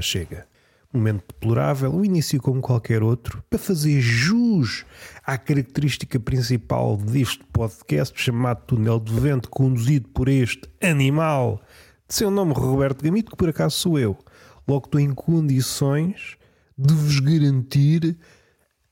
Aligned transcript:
chega. 0.00 0.46
Momento 0.92 1.24
deplorável, 1.28 1.94
o 1.94 2.04
início 2.04 2.40
como 2.40 2.60
qualquer 2.60 3.00
outro, 3.02 3.44
para 3.48 3.58
fazer 3.58 4.00
jus 4.00 4.84
à 5.24 5.38
característica 5.38 6.18
principal 6.18 6.96
deste 6.96 7.44
podcast 7.52 8.20
chamado 8.20 8.64
Túnel 8.66 8.98
de 8.98 9.12
Vento, 9.12 9.48
conduzido 9.48 10.08
por 10.08 10.28
este 10.28 10.68
animal 10.82 11.62
de 12.08 12.14
seu 12.14 12.28
nome 12.28 12.52
Roberto 12.52 13.04
Gamito, 13.04 13.30
que 13.30 13.36
por 13.36 13.48
acaso 13.48 13.76
sou 13.76 13.98
eu. 13.98 14.18
Logo 14.66 14.86
estou 14.86 15.00
em 15.00 15.14
condições 15.14 16.36
de 16.76 16.92
vos 16.92 17.20
garantir 17.20 18.16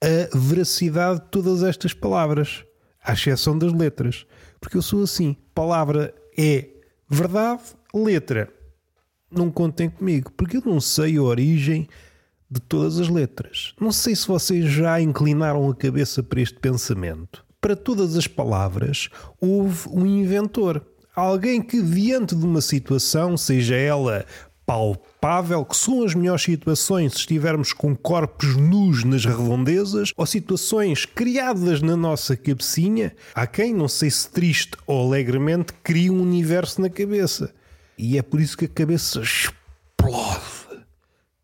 a 0.01 0.39
veracidade 0.39 1.21
de 1.21 1.27
todas 1.31 1.65
estas 1.65 1.93
palavras, 1.93 2.65
à 3.03 3.13
exceção 3.13 3.59
das 3.59 3.73
letras. 3.73 4.25
Porque 4.61 4.77
eu 4.77 4.83
sou 4.83 5.03
assim: 5.03 5.37
palavra 5.53 6.15
é 6.37 6.69
verdade, 7.09 7.63
letra 7.93 8.57
não 9.31 9.51
contem 9.51 9.91
comigo, 9.91 10.33
porque 10.37 10.57
eu 10.57 10.63
não 10.65 10.81
sei 10.81 11.17
a 11.17 11.23
origem 11.23 11.89
de 12.51 12.61
todas 12.61 12.99
as 12.99 13.09
letras. 13.09 13.75
Não 13.81 13.93
sei 13.93 14.17
se 14.17 14.27
vocês 14.27 14.71
já 14.71 15.01
inclinaram 15.01 15.69
a 15.69 15.75
cabeça 15.75 16.23
para 16.23 16.41
este 16.41 16.59
pensamento. 16.59 17.45
Para 17.61 17.77
todas 17.77 18.17
as 18.17 18.27
palavras, 18.27 19.09
houve 19.41 19.89
um 19.91 20.07
inventor. 20.07 20.85
Alguém 21.15 21.61
que, 21.61 21.83
diante 21.83 22.35
de 22.35 22.45
uma 22.45 22.61
situação, 22.61 23.37
seja 23.37 23.75
ela 23.75 24.25
palpável, 24.65 25.65
que 25.65 25.75
são 25.75 26.03
as 26.03 26.15
melhores 26.15 26.43
situações 26.43 27.15
se 27.15 27.21
estivermos 27.21 27.73
com 27.73 27.97
corpos 27.97 28.55
nus 28.55 29.03
nas 29.03 29.25
redondezas, 29.25 30.13
ou 30.15 30.27
situações 30.27 31.07
criadas 31.07 31.81
na 31.81 31.97
nossa 31.97 32.37
cabecinha, 32.37 33.17
há 33.35 33.47
quem, 33.47 33.73
não 33.73 33.89
sei 33.89 34.11
se 34.11 34.31
triste 34.31 34.77
ou 34.87 35.07
alegremente, 35.09 35.73
cria 35.83 36.13
um 36.13 36.21
universo 36.21 36.83
na 36.83 36.91
cabeça. 36.91 37.55
E 37.99 38.17
é 38.17 38.23
por 38.23 38.41
isso 38.41 38.57
que 38.57 38.67
a 38.67 38.69
cabeça 38.69 39.21
explode. 39.21 40.59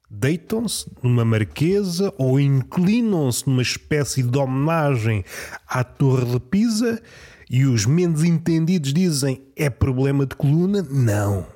Deitam-se 0.08 0.88
numa 1.02 1.24
marquesa 1.24 2.14
ou 2.16 2.38
inclinam-se 2.38 3.48
numa 3.48 3.62
espécie 3.62 4.22
de 4.22 4.38
homenagem 4.38 5.24
à 5.66 5.82
Torre 5.82 6.26
de 6.26 6.38
Pisa 6.38 7.02
e 7.50 7.64
os 7.64 7.84
menos 7.84 8.22
entendidos 8.22 8.94
dizem 8.94 9.42
é 9.56 9.68
problema 9.68 10.24
de 10.24 10.36
coluna? 10.36 10.82
Não. 10.88 11.46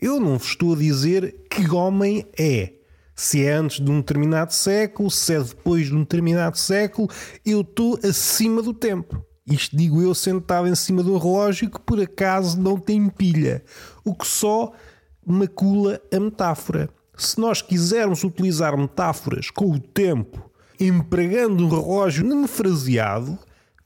Eu 0.00 0.20
não 0.20 0.38
vos 0.38 0.48
estou 0.48 0.74
a 0.74 0.78
dizer 0.78 1.46
que 1.50 1.68
homem 1.70 2.24
é. 2.38 2.72
Se 3.16 3.44
é 3.44 3.54
antes 3.54 3.80
de 3.80 3.90
um 3.90 3.98
determinado 3.98 4.52
século, 4.52 5.10
se 5.10 5.34
é 5.34 5.40
depois 5.40 5.86
de 5.86 5.94
um 5.94 6.00
determinado 6.00 6.56
século, 6.56 7.08
eu 7.44 7.62
estou 7.62 7.98
acima 8.04 8.62
do 8.62 8.72
tempo. 8.72 9.24
Isto 9.46 9.76
digo 9.76 10.00
eu 10.00 10.14
sentado 10.14 10.66
em 10.66 10.74
cima 10.74 11.02
do 11.02 11.18
relógio 11.18 11.70
que 11.70 11.78
por 11.78 12.00
acaso 12.00 12.58
não 12.58 12.78
tem 12.78 13.08
pilha, 13.10 13.62
o 14.02 14.14
que 14.14 14.26
só 14.26 14.72
macula 15.24 16.00
a 16.12 16.18
metáfora. 16.18 16.88
Se 17.16 17.38
nós 17.38 17.60
quisermos 17.60 18.24
utilizar 18.24 18.76
metáforas 18.76 19.50
com 19.50 19.70
o 19.70 19.78
tempo, 19.78 20.50
empregando 20.80 21.64
um 21.64 21.68
relógio 21.68 22.26
nemefraseado, 22.26 23.38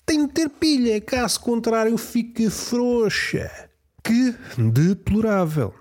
tem 0.06 0.26
de 0.26 0.32
ter 0.32 0.48
pilha, 0.48 1.00
caso 1.00 1.40
contrário 1.40 1.98
fica 1.98 2.48
frouxa. 2.50 3.50
Que 4.02 4.34
deplorável. 4.56 5.74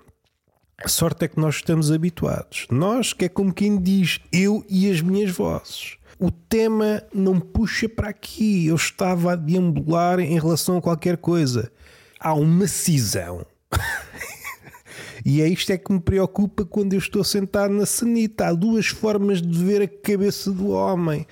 A 0.76 0.88
sorte 0.88 1.24
é 1.24 1.28
que 1.28 1.40
nós 1.40 1.56
estamos 1.56 1.90
habituados. 1.90 2.66
Nós, 2.70 3.12
que 3.12 3.24
é 3.24 3.28
como 3.28 3.54
quem 3.54 3.80
diz 3.80 4.20
eu 4.32 4.64
e 4.68 4.90
as 4.90 5.00
minhas 5.00 5.30
vozes 5.30 5.97
o 6.18 6.30
tema 6.30 7.02
não 7.14 7.38
puxa 7.38 7.88
para 7.88 8.08
aqui. 8.08 8.66
Eu 8.66 8.76
estava 8.76 9.32
a 9.32 9.36
deambular 9.36 10.18
em 10.18 10.38
relação 10.38 10.76
a 10.78 10.82
qualquer 10.82 11.16
coisa. 11.16 11.70
Há 12.18 12.34
uma 12.34 12.66
cisão. 12.66 13.46
e 15.24 15.40
é 15.40 15.48
isto 15.48 15.70
é 15.70 15.78
que 15.78 15.92
me 15.92 16.00
preocupa 16.00 16.64
quando 16.64 16.94
eu 16.94 16.98
estou 16.98 17.22
sentado 17.22 17.72
na 17.72 17.86
sanita. 17.86 18.48
Há 18.48 18.52
duas 18.52 18.88
formas 18.88 19.40
de 19.40 19.64
ver 19.64 19.82
a 19.82 19.88
cabeça 19.88 20.50
do 20.50 20.70
homem 20.70 21.26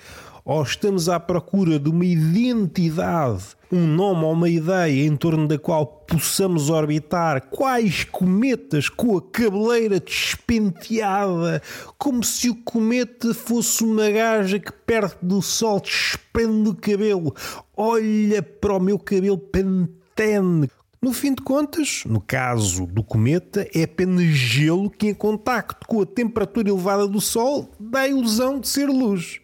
ou 0.46 0.62
estamos 0.62 1.08
à 1.08 1.18
procura 1.18 1.76
de 1.76 1.90
uma 1.90 2.04
identidade, 2.04 3.46
um 3.70 3.84
nome 3.84 4.22
ou 4.22 4.32
uma 4.32 4.48
ideia 4.48 5.04
em 5.04 5.16
torno 5.16 5.48
da 5.48 5.58
qual 5.58 5.84
possamos 5.84 6.70
orbitar 6.70 7.48
quais 7.50 8.04
cometas 8.04 8.88
com 8.88 9.16
a 9.16 9.22
cabeleira 9.22 9.98
despenteada, 9.98 11.60
como 11.98 12.22
se 12.22 12.48
o 12.48 12.54
cometa 12.62 13.34
fosse 13.34 13.82
uma 13.82 14.08
gaja 14.08 14.60
que 14.60 14.70
perto 14.70 15.18
do 15.20 15.42
sol 15.42 15.80
despende 15.80 16.68
o 16.68 16.76
cabelo. 16.76 17.34
Olha 17.76 18.40
para 18.40 18.76
o 18.76 18.80
meu 18.80 19.00
cabelo 19.00 19.38
pentene. 19.38 20.70
No 21.02 21.12
fim 21.12 21.34
de 21.34 21.42
contas, 21.42 22.04
no 22.06 22.20
caso 22.20 22.86
do 22.86 23.02
cometa, 23.02 23.68
é 23.74 23.82
apenas 23.82 24.26
gelo 24.26 24.88
que, 24.90 25.08
em 25.08 25.14
contacto 25.14 25.86
com 25.88 26.02
a 26.02 26.06
temperatura 26.06 26.68
elevada 26.68 27.06
do 27.06 27.20
Sol, 27.20 27.70
dá 27.78 28.00
a 28.00 28.08
ilusão 28.08 28.58
de 28.58 28.66
ser 28.66 28.86
luz 28.86 29.40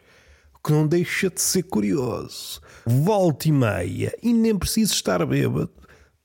que 0.64 0.72
não 0.72 0.86
deixa 0.86 1.28
de 1.28 1.40
ser 1.40 1.64
curioso. 1.64 2.60
Volta 2.86 3.48
e 3.48 3.52
meia, 3.52 4.16
e 4.22 4.32
nem 4.32 4.56
preciso 4.56 4.92
estar 4.92 5.24
bêbado, 5.26 5.70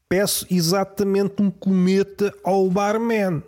peço 0.07 0.45
exatamente 0.49 1.41
um 1.41 1.49
cometa 1.49 2.33
ao 2.43 2.69
barman. 2.69 3.43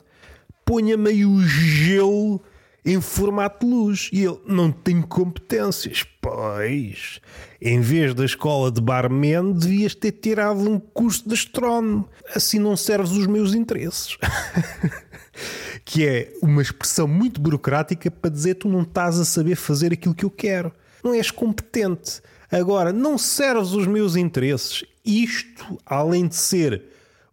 Ponha 0.65 0.97
meio 0.97 1.39
gelo 1.41 2.41
em 2.85 3.01
formato 3.01 3.65
de 3.65 3.71
luz. 3.71 4.09
E 4.11 4.23
ele 4.23 4.39
não 4.47 4.71
tem 4.71 5.01
competências. 5.01 6.03
Pois, 6.21 7.19
em 7.61 7.79
vez 7.81 8.13
da 8.13 8.25
escola 8.25 8.71
de 8.71 8.81
barman, 8.81 9.53
devias 9.53 9.95
ter 9.95 10.11
tirado 10.11 10.59
um 10.59 10.79
curso 10.79 11.27
de 11.27 11.33
astrónomo. 11.33 12.07
Assim 12.35 12.59
não 12.59 12.75
serves 12.75 13.11
os 13.11 13.27
meus 13.27 13.53
interesses. 13.53 14.17
que 15.85 16.05
é 16.05 16.33
uma 16.41 16.61
expressão 16.61 17.07
muito 17.07 17.39
burocrática 17.39 18.11
para 18.11 18.29
dizer 18.29 18.55
tu 18.55 18.67
não 18.67 18.81
estás 18.81 19.19
a 19.19 19.25
saber 19.25 19.55
fazer 19.55 19.93
aquilo 19.93 20.13
que 20.13 20.25
eu 20.25 20.31
quero. 20.31 20.71
Não 21.03 21.13
és 21.13 21.31
competente. 21.31 22.21
Agora, 22.51 22.91
não 22.91 23.17
serves 23.17 23.71
os 23.71 23.85
meus 23.85 24.15
interesses. 24.15 24.83
Isto, 25.05 25.77
além 25.85 26.27
de 26.27 26.35
ser 26.35 26.83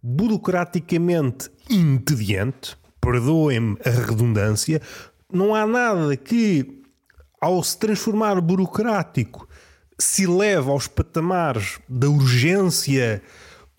burocraticamente 0.02 1.50
entediante, 1.68 2.76
perdoem-me 3.00 3.76
a 3.84 3.90
redundância, 3.90 4.80
não 5.32 5.54
há 5.54 5.66
nada 5.66 6.16
que, 6.16 6.82
ao 7.40 7.62
se 7.62 7.78
transformar 7.78 8.40
burocrático, 8.40 9.48
se 9.98 10.26
leve 10.26 10.70
aos 10.70 10.86
patamares 10.86 11.78
da 11.88 12.08
urgência 12.08 13.22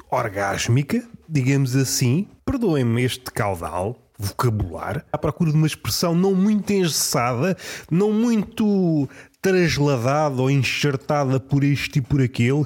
orgásmica, 0.09 1.07
digamos 1.29 1.75
assim, 1.75 2.27
perdoem-me 2.45 3.03
este 3.03 3.31
caudal, 3.31 3.95
vocabular, 4.17 5.05
à 5.11 5.17
procura 5.17 5.51
de 5.51 5.57
uma 5.57 5.67
expressão 5.67 6.15
não 6.15 6.33
muito 6.33 6.71
engessada, 6.71 7.55
não 7.91 8.11
muito 8.11 9.07
trasladada 9.41 10.41
ou 10.41 10.49
enxertada 10.49 11.39
por 11.39 11.63
este 11.63 11.99
e 11.99 12.01
por 12.01 12.21
aquele, 12.21 12.65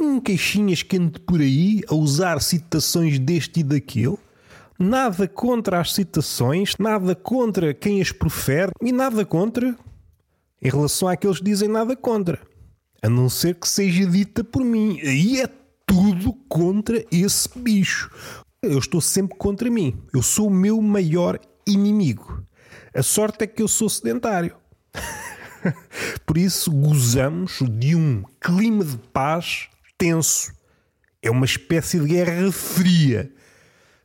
um 0.00 0.20
queixinhas 0.20 0.82
que 0.82 0.96
ande 0.96 1.18
por 1.20 1.40
aí 1.40 1.82
a 1.88 1.94
usar 1.94 2.40
citações 2.40 3.18
deste 3.18 3.60
e 3.60 3.62
daquele. 3.62 4.18
Nada 4.78 5.28
contra 5.28 5.80
as 5.80 5.92
citações, 5.92 6.74
nada 6.78 7.14
contra 7.14 7.74
quem 7.74 8.00
as 8.00 8.12
profere 8.12 8.72
e 8.82 8.92
nada 8.92 9.24
contra 9.26 9.76
em 10.62 10.70
relação 10.70 11.08
àqueles 11.08 11.38
que 11.38 11.44
dizem 11.44 11.68
nada 11.68 11.94
contra. 11.96 12.40
A 13.02 13.08
não 13.08 13.28
ser 13.28 13.54
que 13.54 13.68
seja 13.68 14.06
dita 14.06 14.44
por 14.44 14.64
mim. 14.64 15.00
Aí 15.00 15.40
é 15.40 15.48
tudo 15.86 16.32
contra 16.48 17.04
esse 17.10 17.48
bicho. 17.58 18.10
Eu 18.62 18.78
estou 18.78 19.00
sempre 19.00 19.36
contra 19.38 19.70
mim. 19.70 20.02
Eu 20.14 20.22
sou 20.22 20.48
o 20.48 20.54
meu 20.54 20.80
maior 20.80 21.38
inimigo. 21.66 22.44
A 22.94 23.02
sorte 23.02 23.44
é 23.44 23.46
que 23.46 23.62
eu 23.62 23.68
sou 23.68 23.88
sedentário. 23.88 24.54
Por 26.26 26.38
isso 26.38 26.70
gozamos 26.70 27.58
de 27.78 27.94
um 27.94 28.24
clima 28.40 28.84
de 28.84 28.96
paz 29.12 29.68
tenso. 29.96 30.52
É 31.22 31.30
uma 31.30 31.44
espécie 31.44 31.98
de 32.00 32.06
guerra 32.06 32.50
fria. 32.50 33.30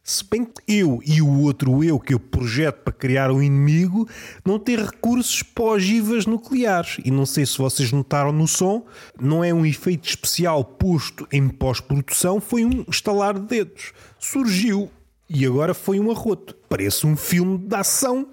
Se 0.03 0.23
bem 0.23 0.45
que 0.45 0.61
eu 0.67 1.01
e 1.03 1.19
o 1.19 1.41
outro 1.41 1.83
eu 1.83 1.99
que 1.99 2.13
eu 2.13 2.19
projeto 2.19 2.83
para 2.83 2.93
criar 2.93 3.31
um 3.31 3.41
inimigo 3.41 4.07
não 4.45 4.59
têm 4.59 4.75
recursos 4.75 5.41
para 5.41 5.63
ogivas 5.63 6.27
nucleares. 6.27 6.97
E 7.03 7.09
não 7.09 7.25
sei 7.25 7.43
se 7.43 7.57
vocês 7.57 7.91
notaram 7.91 8.31
no 8.31 8.47
som, 8.47 8.85
não 9.19 9.43
é 9.43 9.51
um 9.51 9.65
efeito 9.65 10.07
especial 10.07 10.63
posto 10.63 11.27
em 11.31 11.49
pós-produção, 11.49 12.39
foi 12.39 12.63
um 12.63 12.85
estalar 12.87 13.33
de 13.33 13.47
dedos. 13.47 13.93
Surgiu 14.19 14.91
e 15.27 15.43
agora 15.43 15.73
foi 15.73 15.99
um 15.99 16.11
arroto. 16.11 16.55
Parece 16.69 17.07
um 17.07 17.17
filme 17.17 17.57
de 17.57 17.75
ação. 17.75 18.27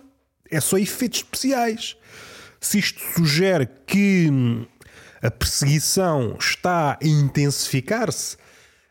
É 0.50 0.60
só 0.60 0.76
efeitos 0.76 1.20
especiais. 1.20 1.96
Se 2.62 2.78
isto 2.78 3.00
sugere 3.16 3.68
que 3.84 4.30
a 5.20 5.32
perseguição 5.32 6.36
está 6.38 6.92
a 6.92 6.98
intensificar-se, 7.02 8.36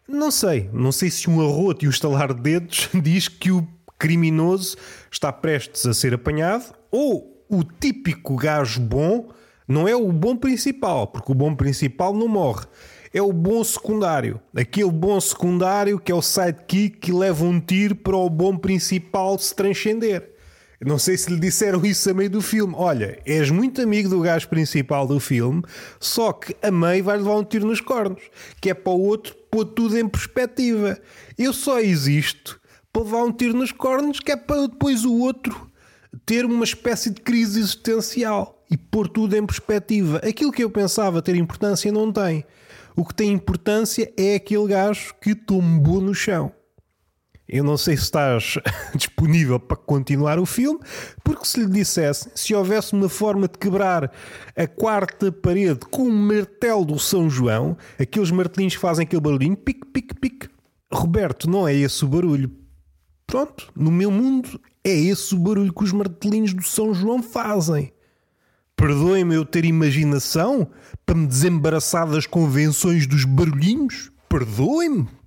não 0.05 0.29
sei. 0.29 0.69
Não 0.73 0.91
sei 0.91 1.09
se 1.09 1.29
um 1.29 1.39
arroto 1.39 1.85
e 1.85 1.87
o 1.87 1.89
estalar 1.89 2.33
de 2.33 2.41
dedos 2.41 2.89
diz 3.01 3.29
que 3.29 3.49
o 3.49 3.65
criminoso 3.97 4.75
está 5.09 5.31
prestes 5.31 5.85
a 5.85 5.93
ser 5.93 6.13
apanhado 6.13 6.75
ou 6.91 7.45
o 7.49 7.63
típico 7.63 8.35
gajo 8.35 8.81
bom 8.81 9.29
não 9.65 9.87
é 9.87 9.95
o 9.95 10.11
bom 10.11 10.35
principal, 10.35 11.07
porque 11.07 11.31
o 11.31 11.35
bom 11.35 11.55
principal 11.55 12.13
não 12.13 12.27
morre. 12.27 12.65
É 13.13 13.21
o 13.21 13.31
bom 13.31 13.63
secundário. 13.63 14.41
Aquele 14.53 14.91
bom 14.91 15.19
secundário 15.21 15.97
que 15.97 16.11
é 16.11 16.15
o 16.15 16.21
sidekick 16.21 16.97
que 16.97 17.13
leva 17.13 17.45
um 17.45 17.57
tiro 17.57 17.95
para 17.95 18.17
o 18.17 18.29
bom 18.29 18.57
principal 18.57 19.39
se 19.39 19.55
transcender. 19.55 20.30
Não 20.83 20.97
sei 20.97 21.15
se 21.15 21.31
lhe 21.31 21.39
disseram 21.39 21.85
isso 21.85 22.09
a 22.09 22.13
meio 22.13 22.29
do 22.29 22.41
filme. 22.41 22.73
Olha, 22.75 23.19
és 23.23 23.51
muito 23.51 23.79
amigo 23.81 24.09
do 24.09 24.21
gajo 24.21 24.49
principal 24.49 25.05
do 25.05 25.19
filme, 25.19 25.61
só 25.99 26.33
que 26.33 26.55
a 26.59 26.71
meio 26.71 27.03
vai 27.03 27.17
levar 27.17 27.35
um 27.35 27.43
tiro 27.43 27.67
nos 27.67 27.79
cornos, 27.79 28.21
que 28.59 28.71
é 28.71 28.73
para 28.73 28.91
o 28.91 28.99
outro 28.99 29.35
pôr 29.51 29.65
tudo 29.65 29.95
em 29.97 30.07
perspectiva. 30.07 30.97
Eu 31.37 31.53
só 31.53 31.79
existo 31.79 32.59
para 32.91 33.03
levar 33.03 33.23
um 33.23 33.31
tiro 33.31 33.53
nos 33.55 33.71
cornos, 33.71 34.19
que 34.19 34.31
é 34.31 34.35
para 34.35 34.67
depois 34.67 35.05
o 35.05 35.13
outro 35.19 35.69
ter 36.25 36.45
uma 36.45 36.63
espécie 36.63 37.11
de 37.11 37.21
crise 37.21 37.59
existencial 37.59 38.65
e 38.69 38.75
pôr 38.75 39.07
tudo 39.07 39.35
em 39.37 39.45
perspectiva. 39.45 40.17
Aquilo 40.17 40.51
que 40.51 40.63
eu 40.63 40.69
pensava 40.69 41.21
ter 41.21 41.35
importância 41.35 41.91
não 41.91 42.11
tem. 42.11 42.43
O 42.95 43.05
que 43.05 43.13
tem 43.13 43.31
importância 43.31 44.11
é 44.17 44.35
aquele 44.35 44.67
gajo 44.67 45.13
que 45.21 45.35
tombou 45.35 46.01
no 46.01 46.15
chão. 46.15 46.51
Eu 47.51 47.65
não 47.65 47.75
sei 47.75 47.97
se 47.97 48.03
estás 48.03 48.57
disponível 48.95 49.59
para 49.59 49.75
continuar 49.75 50.39
o 50.39 50.45
filme, 50.45 50.79
porque 51.21 51.43
se 51.43 51.59
lhe 51.59 51.69
dissesse, 51.69 52.31
se 52.33 52.55
houvesse 52.55 52.93
uma 52.93 53.09
forma 53.09 53.45
de 53.45 53.57
quebrar 53.59 54.09
a 54.55 54.67
quarta 54.67 55.29
parede 55.33 55.81
com 55.91 56.03
um 56.03 56.11
martelo 56.11 56.85
do 56.85 56.97
São 56.97 57.29
João, 57.29 57.77
aqueles 57.99 58.31
martelinhos 58.31 58.75
que 58.75 58.79
fazem 58.79 59.03
aquele 59.03 59.21
barulhinho, 59.21 59.57
pique, 59.57 59.85
pique, 59.85 60.15
pique. 60.15 60.49
Roberto, 60.93 61.49
não 61.49 61.67
é 61.67 61.75
esse 61.75 62.05
o 62.05 62.07
barulho. 62.07 62.49
Pronto, 63.27 63.69
no 63.75 63.91
meu 63.91 64.09
mundo 64.09 64.59
é 64.81 64.93
esse 64.93 65.35
o 65.35 65.37
barulho 65.37 65.73
que 65.73 65.83
os 65.83 65.91
martelinhos 65.91 66.53
do 66.53 66.63
São 66.63 66.93
João 66.93 67.21
fazem. 67.21 67.91
Perdoem-me 68.77 69.35
eu 69.35 69.45
ter 69.45 69.65
imaginação 69.65 70.69
para 71.05 71.15
me 71.15 71.27
desembaraçar 71.27 72.09
das 72.09 72.25
convenções 72.25 73.05
dos 73.05 73.25
barulhinhos? 73.25 74.09
Perdoem-me. 74.29 75.20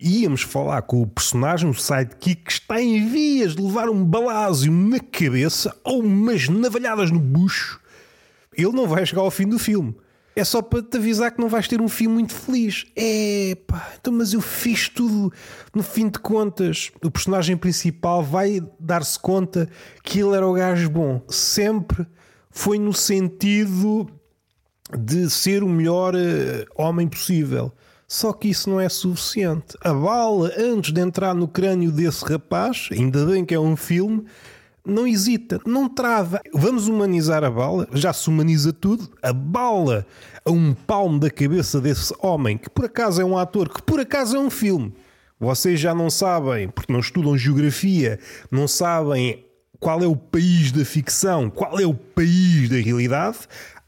Íamos 0.00 0.42
falar 0.42 0.82
com 0.82 1.02
o 1.02 1.06
personagem, 1.06 1.68
o 1.68 1.74
sidekick, 1.74 2.44
que 2.44 2.52
está 2.52 2.80
em 2.80 3.08
vias 3.08 3.56
de 3.56 3.62
levar 3.62 3.88
um 3.88 4.04
balásio 4.04 4.70
na 4.72 5.00
cabeça 5.00 5.74
ou 5.82 6.00
umas 6.00 6.48
navalhadas 6.48 7.10
no 7.10 7.18
bucho. 7.18 7.80
Ele 8.56 8.72
não 8.72 8.86
vai 8.86 9.04
chegar 9.04 9.22
ao 9.22 9.30
fim 9.30 9.48
do 9.48 9.58
filme. 9.58 9.96
É 10.36 10.44
só 10.44 10.62
para 10.62 10.80
te 10.80 10.98
avisar 10.98 11.32
que 11.32 11.40
não 11.40 11.48
vais 11.48 11.66
ter 11.66 11.80
um 11.80 11.88
fim 11.88 12.06
muito 12.06 12.32
feliz. 12.32 12.86
É 12.94 13.56
pá, 13.66 13.92
então, 13.98 14.12
mas 14.12 14.32
eu 14.32 14.40
fiz 14.40 14.88
tudo. 14.88 15.32
No 15.74 15.82
fim 15.82 16.08
de 16.08 16.20
contas, 16.20 16.92
o 17.02 17.10
personagem 17.10 17.56
principal 17.56 18.22
vai 18.22 18.62
dar-se 18.78 19.18
conta 19.18 19.68
que 20.04 20.20
ele 20.20 20.36
era 20.36 20.46
o 20.46 20.52
gajo 20.52 20.88
bom. 20.90 21.20
Sempre 21.28 22.06
foi 22.52 22.78
no 22.78 22.92
sentido 22.92 24.08
de 24.96 25.28
ser 25.28 25.64
o 25.64 25.68
melhor 25.68 26.14
uh, 26.14 26.64
homem 26.76 27.08
possível. 27.08 27.72
Só 28.10 28.32
que 28.32 28.48
isso 28.48 28.70
não 28.70 28.80
é 28.80 28.88
suficiente. 28.88 29.76
A 29.82 29.92
bala, 29.92 30.50
antes 30.56 30.92
de 30.92 31.00
entrar 31.00 31.34
no 31.34 31.46
crânio 31.46 31.92
desse 31.92 32.24
rapaz, 32.24 32.88
ainda 32.90 33.26
bem 33.26 33.44
que 33.44 33.54
é 33.54 33.60
um 33.60 33.76
filme, 33.76 34.24
não 34.82 35.06
hesita, 35.06 35.60
não 35.66 35.86
trava. 35.86 36.40
Vamos 36.54 36.88
humanizar 36.88 37.44
a 37.44 37.50
bala, 37.50 37.86
já 37.92 38.10
se 38.14 38.30
humaniza 38.30 38.72
tudo. 38.72 39.10
A 39.22 39.30
bala 39.30 40.06
a 40.42 40.50
um 40.50 40.72
palmo 40.72 41.20
da 41.20 41.30
cabeça 41.30 41.82
desse 41.82 42.14
homem, 42.20 42.56
que 42.56 42.70
por 42.70 42.86
acaso 42.86 43.20
é 43.20 43.24
um 43.26 43.36
ator, 43.36 43.68
que 43.68 43.82
por 43.82 44.00
acaso 44.00 44.36
é 44.36 44.40
um 44.40 44.48
filme. 44.48 44.94
Vocês 45.38 45.78
já 45.78 45.94
não 45.94 46.08
sabem, 46.08 46.70
porque 46.70 46.90
não 46.90 47.00
estudam 47.00 47.36
geografia, 47.36 48.18
não 48.50 48.66
sabem 48.66 49.44
qual 49.78 50.02
é 50.02 50.06
o 50.06 50.16
país 50.16 50.72
da 50.72 50.84
ficção, 50.84 51.50
qual 51.50 51.78
é 51.78 51.86
o 51.86 51.94
país 51.94 52.70
da 52.70 52.76
realidade. 52.76 53.38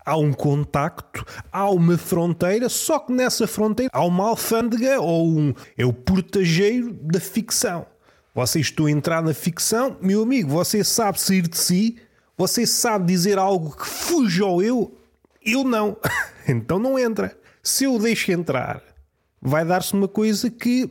Há 0.04 0.16
um 0.16 0.32
contacto, 0.32 1.24
há 1.52 1.70
uma 1.70 1.98
fronteira, 1.98 2.68
só 2.68 2.98
que 2.98 3.12
nessa 3.12 3.46
fronteira 3.46 3.90
há 3.92 4.04
uma 4.04 4.28
alfândega 4.28 5.00
ou 5.00 5.26
um. 5.26 5.54
é 5.76 5.84
o 5.84 5.92
portageiro 5.92 6.92
da 6.92 7.20
ficção. 7.20 7.86
Você 8.34 8.60
estou 8.60 8.86
a 8.86 8.90
entrar 8.90 9.22
na 9.22 9.34
ficção, 9.34 9.96
meu 10.00 10.22
amigo, 10.22 10.50
você 10.50 10.82
sabe 10.84 11.20
sair 11.20 11.46
de 11.46 11.58
si, 11.58 11.96
você 12.36 12.66
sabe 12.66 13.06
dizer 13.12 13.38
algo 13.38 13.76
que 13.76 13.86
fuja 13.86 14.44
ao 14.44 14.62
eu, 14.62 14.96
eu 15.44 15.64
não. 15.64 15.96
então 16.48 16.78
não 16.78 16.98
entra. 16.98 17.36
Se 17.62 17.84
eu 17.84 17.98
deixo 17.98 18.32
entrar, 18.32 18.82
vai 19.42 19.64
dar-se 19.64 19.92
uma 19.92 20.08
coisa 20.08 20.50
que 20.50 20.88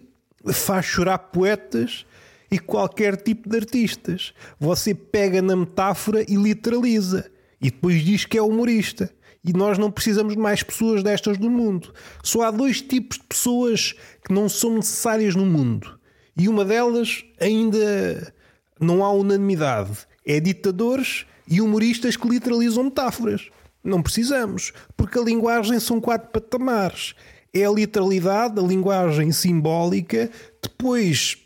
faz 0.54 0.86
chorar 0.86 1.18
poetas 1.18 2.06
e 2.52 2.60
qualquer 2.60 3.16
tipo 3.18 3.50
de 3.50 3.58
artistas. 3.58 4.34
Você 4.60 4.94
pega 4.94 5.42
na 5.42 5.56
metáfora 5.56 6.24
e 6.28 6.36
literaliza. 6.36 7.32
E 7.62 7.72
depois 7.72 8.04
diz 8.04 8.26
que 8.26 8.38
é 8.38 8.42
humorista. 8.42 9.12
E 9.44 9.54
nós 9.54 9.78
não 9.78 9.92
precisamos 9.92 10.34
de 10.34 10.40
mais 10.40 10.64
pessoas 10.64 11.02
destas 11.02 11.38
no 11.38 11.50
mundo. 11.50 11.94
Só 12.24 12.44
há 12.44 12.52
dois 12.52 12.82
tipos 12.82 13.18
de 13.18 13.24
pessoas 13.24 13.94
que 14.26 14.34
não 14.34 14.50
são 14.50 14.76
necessárias 14.76 15.36
no 15.36 15.46
mundo 15.46 16.00
e 16.40 16.48
uma 16.48 16.64
delas 16.64 17.26
ainda 17.38 18.34
não 18.80 19.04
há 19.04 19.12
unanimidade. 19.12 20.08
É 20.26 20.40
ditadores 20.40 21.26
e 21.46 21.60
humoristas 21.60 22.16
que 22.16 22.30
literalizam 22.30 22.86
metáforas. 22.86 23.50
Não 23.84 24.02
precisamos, 24.02 24.72
porque 24.96 25.20
a 25.20 25.22
linguagem 25.22 25.78
são 25.82 26.00
quatro 26.00 26.30
patamares. 26.30 27.14
É 27.54 27.66
a 27.66 27.72
literalidade, 27.72 28.58
a 28.58 28.64
linguagem 28.64 29.34
simbólica, 29.34 30.32
depois 30.62 31.38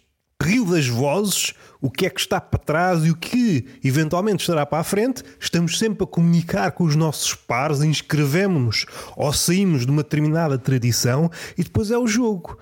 rio 0.44 0.66
das 0.66 0.88
vozes, 0.88 1.54
o 1.82 1.90
que 1.90 2.06
é 2.06 2.10
que 2.10 2.20
está 2.20 2.40
para 2.40 2.60
trás 2.60 3.06
e 3.06 3.10
o 3.10 3.16
que 3.16 3.66
eventualmente 3.84 4.42
estará 4.42 4.66
para 4.66 4.80
a 4.80 4.84
frente. 4.84 5.24
Estamos 5.40 5.80
sempre 5.80 6.04
a 6.04 6.08
comunicar 6.08 6.72
com 6.72 6.84
os 6.84 6.96
nossos 6.96 7.34
pares, 7.34 7.82
inscrevemos-nos 7.82 8.86
ou 9.16 9.32
saímos 9.34 9.86
de 9.86 9.92
uma 9.92 10.04
determinada 10.04 10.58
tradição 10.58 11.30
e 11.58 11.64
depois 11.64 11.92
é 11.92 11.98
o 11.98 12.08
jogo. 12.08 12.58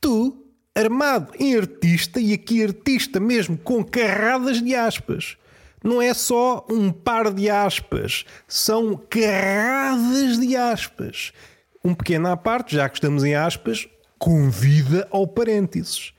Tu 0.00 0.40
armado 0.74 1.32
em 1.38 1.56
artista, 1.56 2.20
e 2.20 2.32
aqui 2.32 2.62
artista 2.62 3.20
mesmo 3.20 3.56
com 3.56 3.84
carradas 3.84 4.60
de 4.60 4.74
aspas. 4.74 5.36
Não 5.82 6.00
é 6.00 6.14
só 6.14 6.66
um 6.70 6.90
par 6.90 7.32
de 7.32 7.50
aspas, 7.50 8.24
são 8.48 8.96
carradas 8.96 10.38
de 10.40 10.56
aspas. 10.56 11.32
Um 11.84 11.94
pequeno 11.94 12.28
à 12.28 12.36
parte, 12.36 12.74
já 12.74 12.88
que 12.88 12.96
estamos 12.96 13.22
em 13.22 13.34
aspas, 13.34 13.86
convida 14.18 15.06
ao 15.10 15.26
parênteses. 15.26 16.13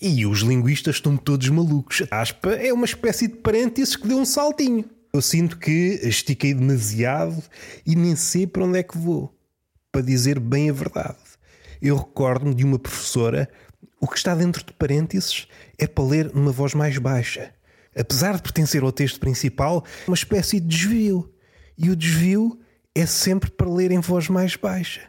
E 0.00 0.24
os 0.24 0.40
linguistas 0.40 0.96
estão 0.96 1.16
todos 1.16 1.48
malucos. 1.48 2.02
Aspa 2.10 2.52
é 2.52 2.72
uma 2.72 2.86
espécie 2.86 3.28
de 3.28 3.36
parênteses 3.36 3.96
que 3.96 4.08
deu 4.08 4.18
um 4.18 4.24
saltinho. 4.24 4.84
Eu 5.12 5.20
sinto 5.20 5.58
que 5.58 6.00
estiquei 6.02 6.54
demasiado 6.54 7.42
e 7.84 7.94
nem 7.94 8.16
sei 8.16 8.46
para 8.46 8.64
onde 8.64 8.78
é 8.78 8.82
que 8.82 8.96
vou. 8.96 9.36
Para 9.92 10.00
dizer 10.00 10.38
bem 10.38 10.70
a 10.70 10.72
verdade. 10.72 11.18
Eu 11.82 11.96
recordo-me 11.96 12.54
de 12.54 12.64
uma 12.64 12.78
professora 12.78 13.48
o 14.00 14.08
que 14.08 14.16
está 14.16 14.34
dentro 14.34 14.64
de 14.64 14.72
parênteses 14.72 15.46
é 15.78 15.86
para 15.86 16.04
ler 16.04 16.34
numa 16.34 16.50
voz 16.50 16.72
mais 16.72 16.96
baixa. 16.96 17.52
Apesar 17.94 18.36
de 18.36 18.42
pertencer 18.42 18.82
ao 18.82 18.90
texto 18.90 19.20
principal, 19.20 19.84
uma 20.06 20.14
espécie 20.14 20.58
de 20.58 20.66
desvio. 20.66 21.30
E 21.76 21.90
o 21.90 21.96
desvio 21.96 22.58
é 22.94 23.04
sempre 23.04 23.50
para 23.50 23.68
ler 23.68 23.90
em 23.90 24.00
voz 24.00 24.28
mais 24.28 24.56
baixa. 24.56 25.02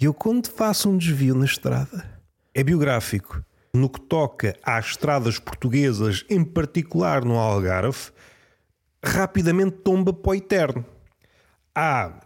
E 0.00 0.06
eu, 0.06 0.14
quando 0.14 0.48
faço 0.48 0.88
um 0.88 0.96
desvio 0.96 1.34
na 1.34 1.44
estrada, 1.44 2.22
é 2.54 2.64
biográfico. 2.64 3.44
No 3.74 3.90
que 3.90 4.00
toca 4.00 4.56
às 4.62 4.86
estradas 4.86 5.38
portuguesas, 5.38 6.24
em 6.30 6.44
particular 6.44 7.24
no 7.24 7.36
Algarve, 7.36 8.12
rapidamente 9.04 9.78
tomba 9.78 10.12
para 10.12 10.30
o 10.30 10.34
eterno. 10.34 10.84
Há 11.74 12.20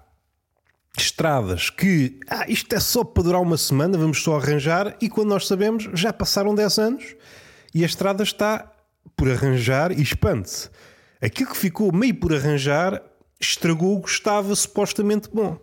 estradas 0.97 1.71
que 1.71 2.21
ah, 2.29 2.45
isto 2.49 2.75
é 2.75 2.81
só 2.81 3.03
para 3.03 3.23
durar 3.23 3.41
uma 3.41 3.57
semana, 3.57 3.97
vamos 3.97 4.23
só 4.23 4.37
arranjar, 4.37 4.97
e 5.01 5.09
quando 5.09 5.29
nós 5.29 5.47
sabemos 5.47 5.89
já 5.95 6.13
passaram 6.13 6.55
10 6.55 6.79
anos 6.79 7.17
e 7.75 7.83
a 7.83 7.87
estrada 7.87 8.23
está 8.23 8.71
por 9.17 9.31
arranjar 9.31 9.91
e 9.91 10.03
expande-se. 10.03 10.69
Aquilo 11.21 11.51
que 11.51 11.57
ficou 11.57 11.93
meio 11.93 12.15
por 12.15 12.33
arranjar 12.33 13.03
estragou 13.41 13.97
o 13.97 14.03
que 14.03 14.11
estava 14.11 14.55
supostamente 14.55 15.29
bom. 15.33 15.59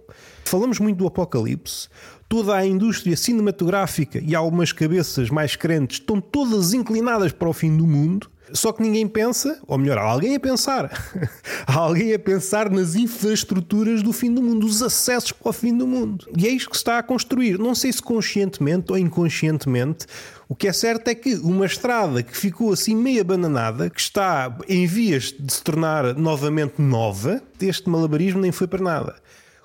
Falamos 0.46 0.80
muito 0.80 0.98
do 0.98 1.08
apocalipse. 1.08 1.90
Toda 2.28 2.56
a 2.56 2.66
indústria 2.66 3.16
cinematográfica 3.16 4.20
e 4.24 4.36
algumas 4.36 4.72
cabeças 4.72 5.30
mais 5.30 5.56
crentes 5.56 6.00
estão 6.00 6.20
todas 6.20 6.74
inclinadas 6.74 7.32
para 7.32 7.50
o 7.50 7.54
fim 7.54 7.76
do 7.76 7.86
mundo 7.86 8.30
só 8.54 8.72
que 8.72 8.82
ninguém 8.82 9.08
pensa, 9.08 9.60
ou 9.68 9.78
melhor, 9.78 9.98
há 9.98 10.04
alguém 10.04 10.36
a 10.36 10.40
pensar. 10.40 10.92
há 11.66 11.76
alguém 11.76 12.14
a 12.14 12.20
pensar 12.20 12.70
nas 12.70 12.96
infraestruturas 12.96 14.04
do 14.04 14.14
fim 14.14 14.34
do 14.34 14.42
mundo, 14.42 14.66
os 14.66 14.82
acessos 14.82 15.32
para 15.32 15.50
o 15.50 15.54
fim 15.54 15.76
do 15.76 15.88
mundo. 15.88 16.28
E 16.38 16.46
é 16.48 16.50
isto 16.50 16.70
que 16.70 16.76
se 16.76 16.82
está 16.82 17.00
a 17.00 17.04
construir. 17.04 17.58
Não 17.58 17.74
sei 17.74 17.92
se 17.92 18.02
conscientemente 18.02 18.92
ou 18.92 18.98
inconscientemente. 18.98 20.06
O 20.48 20.56
que 20.56 20.68
é 20.68 20.74
certo 20.74 21.08
é 21.08 21.16
que 21.16 21.36
uma 21.36 21.66
estrada 21.66 22.22
que 22.22 22.38
ficou 22.38 22.72
assim 22.72 22.96
meio 22.96 23.22
abandonada, 23.22 23.90
que 23.90 24.00
está 24.00 24.56
em 24.70 24.86
vias 24.86 25.34
de 25.38 25.52
se 25.52 25.64
tornar 25.64 26.16
novamente 26.16 26.80
nova, 26.80 27.42
este 27.60 27.90
malabarismo 27.90 28.42
nem 28.42 28.52
foi 28.52 28.68
para 28.68 28.84
nada. 28.84 29.16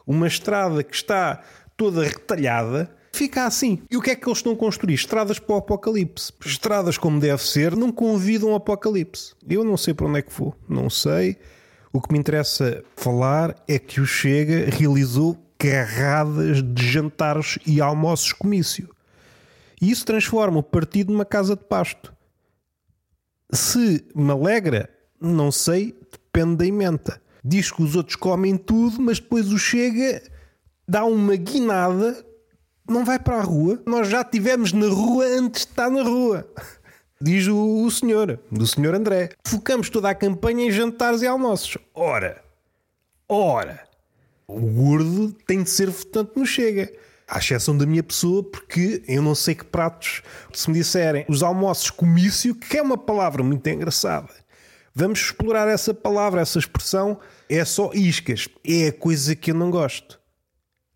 Uma 0.07 0.26
estrada 0.26 0.83
que 0.83 0.95
está 0.95 1.43
toda 1.80 2.04
retalhada, 2.04 2.94
fica 3.10 3.46
assim. 3.46 3.80
E 3.90 3.96
o 3.96 4.02
que 4.02 4.10
é 4.10 4.14
que 4.14 4.28
eles 4.28 4.37
estão 4.37 4.52
a 4.52 4.56
construir? 4.56 4.92
Estradas 4.92 5.38
para 5.38 5.54
o 5.54 5.58
apocalipse. 5.58 6.30
Estradas 6.44 6.99
como 6.99 7.18
deve 7.18 7.42
ser 7.42 7.75
não 7.75 7.90
convidam 7.90 8.50
ao 8.50 8.56
apocalipse. 8.56 9.32
Eu 9.49 9.64
não 9.64 9.78
sei 9.78 9.94
para 9.94 10.06
onde 10.06 10.18
é 10.18 10.22
que 10.22 10.30
vou. 10.30 10.54
Não 10.68 10.90
sei. 10.90 11.38
O 11.90 11.99
que 11.99 12.12
me 12.12 12.18
interessa 12.18 12.84
falar 12.94 13.56
é 13.66 13.78
que 13.78 13.99
o 13.99 14.04
Chega 14.04 14.68
realizou 14.68 15.38
carradas 15.56 16.62
de 16.62 16.87
jantares 16.87 17.58
e 17.66 17.80
almoços 17.80 18.34
comício. 18.34 18.90
E 19.80 19.90
isso 19.90 20.04
transforma 20.04 20.58
o 20.58 20.62
partido 20.62 21.10
numa 21.10 21.25
casa 21.25 21.56
de 21.56 21.64
pasto. 21.64 22.12
Se 23.50 24.04
me 24.14 24.30
alegra, 24.30 24.90
Não 25.18 25.50
sei, 25.50 25.94
depende 26.12 26.56
da 26.56 26.66
emenda. 26.66 27.22
Diz 27.42 27.72
que 27.72 27.82
os 27.82 27.96
outros 27.96 28.16
comem 28.16 28.58
tudo, 28.58 29.00
mas 29.00 29.18
depois 29.18 29.50
o 29.50 29.58
chega, 29.58 30.22
dá 30.90 31.04
uma 31.04 31.37
guinada, 31.37 32.26
não 32.88 33.04
vai 33.04 33.16
para 33.16 33.37
a 33.37 33.42
rua. 33.42 33.80
Nós 33.87 34.09
já 34.09 34.23
estivemos 34.23 34.73
na 34.73 34.88
rua 34.88 35.25
antes 35.25 35.64
de 35.64 35.70
estar 35.70 35.88
na 35.88 36.02
rua. 36.02 36.50
Diz 37.23 37.47
o, 37.47 37.85
o 37.85 37.90
senhor, 37.90 38.40
do 38.50 38.66
senhor 38.66 38.94
André. 38.94 39.28
Focamos 39.47 39.88
toda 39.88 40.11
a 40.11 40.14
campanha 40.14 40.66
em 40.66 40.73
jantares 40.73 41.23
e 41.23 41.28
almoços. 41.28 41.78
Ora, 41.94 42.42
ora, 43.28 43.85
o 44.49 44.59
gordo 44.61 45.32
tem 45.47 45.62
de 45.62 45.70
ser 45.70 45.90
votante 45.90 46.32
no 46.35 46.44
Chega. 46.44 46.92
À 47.28 47.38
exceção 47.38 47.78
da 47.78 47.87
minha 47.87 48.02
pessoa, 48.02 48.42
porque 48.42 49.04
eu 49.06 49.23
não 49.23 49.37
sei 49.37 49.54
que 49.54 49.64
pratos. 49.64 50.23
Se 50.52 50.68
me 50.68 50.78
disserem 50.78 51.25
os 51.28 51.44
almoços 51.44 51.88
comício, 51.88 52.52
que 52.52 52.78
é 52.78 52.82
uma 52.82 52.99
palavra 52.99 53.44
muito 53.44 53.64
engraçada, 53.68 54.30
vamos 54.92 55.20
explorar 55.20 55.68
essa 55.68 55.94
palavra, 55.94 56.40
essa 56.40 56.59
expressão. 56.59 57.20
É 57.49 57.64
só 57.64 57.92
iscas. 57.94 58.49
É 58.66 58.88
a 58.88 58.92
coisa 58.92 59.37
que 59.37 59.52
eu 59.52 59.54
não 59.54 59.70
gosto. 59.70 60.19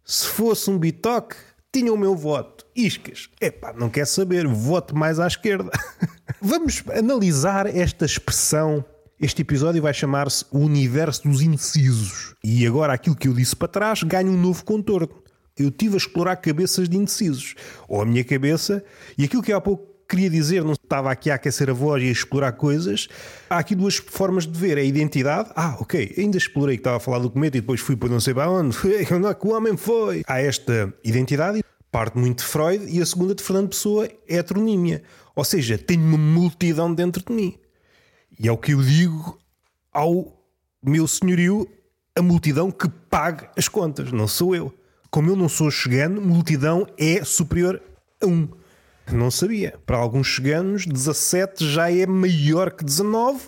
Se 0.04 0.26
fosse 0.26 0.70
um 0.70 0.78
bitoque, 0.78 1.37
tinha 1.73 1.92
o 1.92 1.99
meu 1.99 2.14
voto. 2.14 2.66
Iscas. 2.76 3.28
Epá, 3.40 3.73
não 3.73 3.88
quer 3.88 4.06
saber. 4.06 4.46
Voto 4.46 4.96
mais 4.96 5.18
à 5.18 5.26
esquerda. 5.26 5.70
vamos 6.40 6.82
analisar 6.96 7.66
esta 7.66 8.04
expressão 8.04 8.84
este 9.20 9.42
episódio 9.42 9.80
vai 9.80 9.94
chamar-se 9.94 10.44
O 10.50 10.58
Universo 10.58 11.26
dos 11.26 11.40
Indecisos. 11.40 12.34
E 12.42 12.66
agora 12.66 12.92
aquilo 12.92 13.16
que 13.16 13.28
eu 13.28 13.32
disse 13.32 13.54
para 13.54 13.68
trás 13.68 14.02
ganha 14.02 14.28
um 14.28 14.37
novo 14.37 14.64
contorno 14.64 15.08
eu 15.56 15.70
tive 15.70 15.94
a 15.94 15.96
explorar 15.99 16.37
cabeças 16.37 16.88
de 16.88 16.96
indecisos. 16.96 17.54
Ou 17.88 18.02
a 18.02 18.06
minha 18.06 18.25
cabeça, 18.25 18.84
e 19.16 19.25
aquilo 19.25 19.42
que 19.42 19.52
há 19.52 19.61
pouco 19.61 19.93
queria 20.08 20.30
dizer, 20.30 20.64
não 20.64 20.73
estava 20.73 21.11
aqui 21.11 21.30
a 21.30 21.34
aquecer 21.34 21.70
a 21.70 21.73
voz 21.73 22.02
e 22.02 22.08
a 22.08 22.12
explorar 22.12 22.52
coisas. 22.52 23.08
Há 23.49 23.58
aqui 23.58 23.75
duas 23.75 23.96
formas 23.96 24.46
de 24.46 24.58
ver: 24.58 24.78
a 24.78 24.82
identidade. 24.82 25.50
Ah, 25.54 25.76
ok, 25.80 26.14
ainda 26.16 26.37
explorei 26.37 26.76
que 26.76 26.80
estava 26.80 26.96
a 26.96 27.00
falar 27.00 27.18
do 27.18 27.30
cometa 27.30 27.56
e 27.56 27.61
depois 27.61 27.80
fui 27.80 27.96
para 27.96 28.08
não 28.08 28.20
sei 28.20 28.34
para 28.34 28.50
onde. 28.50 28.76
Onde 29.12 29.26
é 29.26 29.34
que 29.34 29.46
o 29.46 29.52
homem 29.52 29.76
foi? 29.76 30.23
Há 30.26 30.40
esta 30.40 30.92
identidade, 31.04 31.62
parte 31.90 32.18
muito 32.18 32.38
de 32.38 32.44
Freud, 32.44 32.84
e 32.88 33.00
a 33.00 33.06
segunda 33.06 33.34
de 33.34 33.42
Fernando 33.42 33.68
Pessoa 33.68 34.06
é 34.06 34.37
heteronímia. 34.37 35.02
Ou 35.34 35.44
seja, 35.44 35.76
tenho 35.78 36.02
uma 36.02 36.18
multidão 36.18 36.92
dentro 36.92 37.23
de 37.25 37.32
mim. 37.32 37.58
E 38.38 38.49
é 38.49 38.52
o 38.52 38.58
que 38.58 38.73
eu 38.73 38.82
digo 38.82 39.38
ao 39.92 40.40
meu 40.82 41.06
senhorio, 41.06 41.68
a 42.16 42.23
multidão 42.23 42.70
que 42.70 42.88
paga 42.88 43.50
as 43.56 43.68
contas, 43.68 44.12
não 44.12 44.28
sou 44.28 44.54
eu 44.54 44.75
como 45.14 45.30
eu 45.30 45.37
não 45.37 45.49
sou 45.49 45.70
chegano, 45.70 46.20
multidão 46.20 46.88
é 46.99 47.23
superior 47.23 47.80
a 48.20 48.26
1. 48.26 48.49
Não 49.12 49.30
sabia. 49.30 49.75
Para 49.84 49.99
alguns 49.99 50.26
cheganos, 50.26 50.87
17 50.87 51.70
já 51.70 51.90
é 51.90 52.06
maior 52.06 52.70
que 52.70 52.84
19 52.84 53.40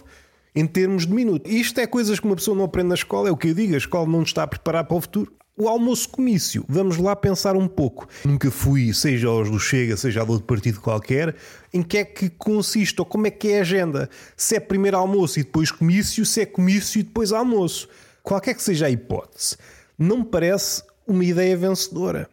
em 0.54 0.66
termos 0.66 1.06
de 1.06 1.12
minuto. 1.12 1.48
Isto 1.48 1.80
é 1.80 1.86
coisas 1.86 2.18
que 2.18 2.26
uma 2.26 2.36
pessoa 2.36 2.56
não 2.56 2.64
aprende 2.64 2.88
na 2.88 2.94
escola, 2.94 3.28
é 3.28 3.32
o 3.32 3.36
que 3.36 3.48
eu 3.48 3.54
digo, 3.54 3.74
a 3.74 3.78
escola 3.78 4.08
não 4.08 4.22
está 4.22 4.42
a 4.42 4.46
preparar 4.46 4.84
para 4.84 4.96
o 4.96 5.00
futuro. 5.00 5.32
O 5.58 5.68
almoço 5.68 6.10
comício, 6.10 6.66
vamos 6.68 6.98
lá 6.98 7.16
pensar 7.16 7.56
um 7.56 7.66
pouco. 7.66 8.06
Nunca 8.24 8.50
fui, 8.50 8.92
seja 8.92 9.28
aos 9.28 9.50
do 9.50 9.58
Chega, 9.58 9.96
seja 9.96 10.20
ao 10.20 10.28
outro 10.28 10.46
partido 10.46 10.80
qualquer, 10.80 11.34
em 11.72 11.82
que 11.82 11.96
é 11.96 12.04
que 12.04 12.28
consiste 12.28 12.98
ou 13.00 13.06
como 13.06 13.26
é 13.26 13.30
que 13.30 13.48
é 13.48 13.58
a 13.58 13.60
agenda. 13.62 14.10
Se 14.36 14.56
é 14.56 14.60
primeiro 14.60 14.98
almoço 14.98 15.40
e 15.40 15.42
depois 15.42 15.70
comício, 15.70 16.26
se 16.26 16.42
é 16.42 16.46
comício 16.46 17.00
e 17.00 17.02
depois 17.02 17.32
almoço. 17.32 17.88
Qualquer 18.22 18.54
que 18.54 18.62
seja 18.62 18.86
a 18.86 18.90
hipótese, 18.90 19.56
não 19.98 20.18
me 20.18 20.24
parece 20.26 20.82
uma 21.06 21.24
ideia 21.24 21.56
vencedora. 21.56 22.28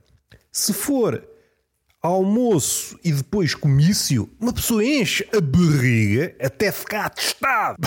Se 0.51 0.73
for 0.73 1.23
almoço 2.03 2.99
e 3.01 3.13
depois 3.13 3.55
comício, 3.55 4.29
uma 4.37 4.51
pessoa 4.51 4.83
enche 4.83 5.25
a 5.33 5.39
barriga 5.39 6.35
até 6.43 6.69
ficar 6.69 7.05
atestado. 7.05 7.77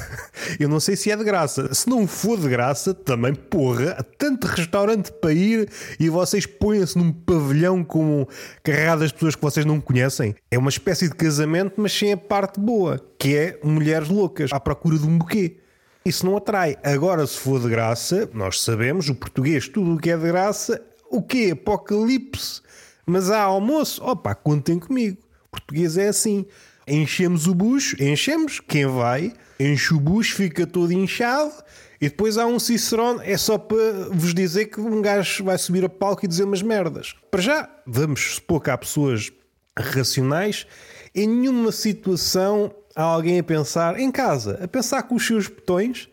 Eu 0.58 0.66
não 0.66 0.80
sei 0.80 0.96
se 0.96 1.10
é 1.10 1.16
de 1.16 1.22
graça. 1.22 1.74
Se 1.74 1.86
não 1.86 2.06
for 2.06 2.40
de 2.40 2.48
graça, 2.48 2.94
também, 2.94 3.34
porra, 3.34 3.90
há 3.98 4.02
tanto 4.02 4.46
restaurante 4.46 5.12
para 5.12 5.34
ir 5.34 5.68
e 6.00 6.08
vocês 6.08 6.46
põem-se 6.46 6.96
num 6.96 7.12
pavilhão 7.12 7.84
com 7.84 8.26
carregadas 8.62 9.08
de 9.08 9.14
pessoas 9.14 9.34
que 9.34 9.42
vocês 9.42 9.66
não 9.66 9.78
conhecem. 9.78 10.34
É 10.50 10.56
uma 10.56 10.70
espécie 10.70 11.06
de 11.08 11.14
casamento, 11.14 11.74
mas 11.76 11.92
sem 11.92 12.14
a 12.14 12.16
parte 12.16 12.58
boa, 12.58 12.98
que 13.18 13.36
é 13.36 13.60
mulheres 13.62 14.08
loucas 14.08 14.50
à 14.54 14.58
procura 14.58 14.98
de 14.98 15.06
um 15.06 15.18
buquê. 15.18 15.58
Isso 16.02 16.24
não 16.24 16.38
atrai. 16.38 16.78
Agora, 16.82 17.26
se 17.26 17.36
for 17.36 17.60
de 17.60 17.68
graça, 17.68 18.30
nós 18.32 18.62
sabemos, 18.62 19.10
o 19.10 19.14
português, 19.14 19.68
tudo 19.68 19.94
o 19.94 19.98
que 19.98 20.10
é 20.10 20.16
de 20.16 20.26
graça, 20.26 20.80
o 21.10 21.20
quê? 21.20 21.50
Apocalipse. 21.52 22.62
Mas 23.06 23.30
há 23.30 23.40
almoço? 23.40 24.02
Opa, 24.04 24.34
contem 24.34 24.78
comigo. 24.78 25.18
Português 25.50 25.96
é 25.96 26.08
assim. 26.08 26.44
Enchemos 26.88 27.46
o 27.46 27.54
bucho, 27.54 28.00
enchemos, 28.00 28.60
quem 28.60 28.86
vai, 28.86 29.32
enche 29.58 29.92
o 29.92 29.98
bucho, 29.98 30.36
fica 30.36 30.64
todo 30.66 30.92
inchado, 30.92 31.52
e 32.00 32.08
depois 32.08 32.38
há 32.38 32.46
um 32.46 32.60
Cicerone, 32.60 33.20
é 33.24 33.36
só 33.36 33.58
para 33.58 34.08
vos 34.12 34.32
dizer 34.32 34.66
que 34.66 34.80
um 34.80 35.02
gajo 35.02 35.42
vai 35.42 35.58
subir 35.58 35.84
a 35.84 35.88
palco 35.88 36.24
e 36.24 36.28
dizer 36.28 36.44
umas 36.44 36.62
merdas. 36.62 37.14
Para 37.28 37.40
já, 37.40 37.70
vamos 37.84 38.36
supor 38.36 38.62
que 38.62 38.70
há 38.70 38.78
pessoas 38.78 39.32
racionais, 39.76 40.64
em 41.12 41.26
nenhuma 41.26 41.72
situação 41.72 42.72
há 42.94 43.02
alguém 43.02 43.40
a 43.40 43.42
pensar 43.42 43.98
em 43.98 44.10
casa, 44.12 44.60
a 44.62 44.68
pensar 44.68 45.02
com 45.02 45.16
os 45.16 45.26
seus 45.26 45.48
botões 45.48 46.08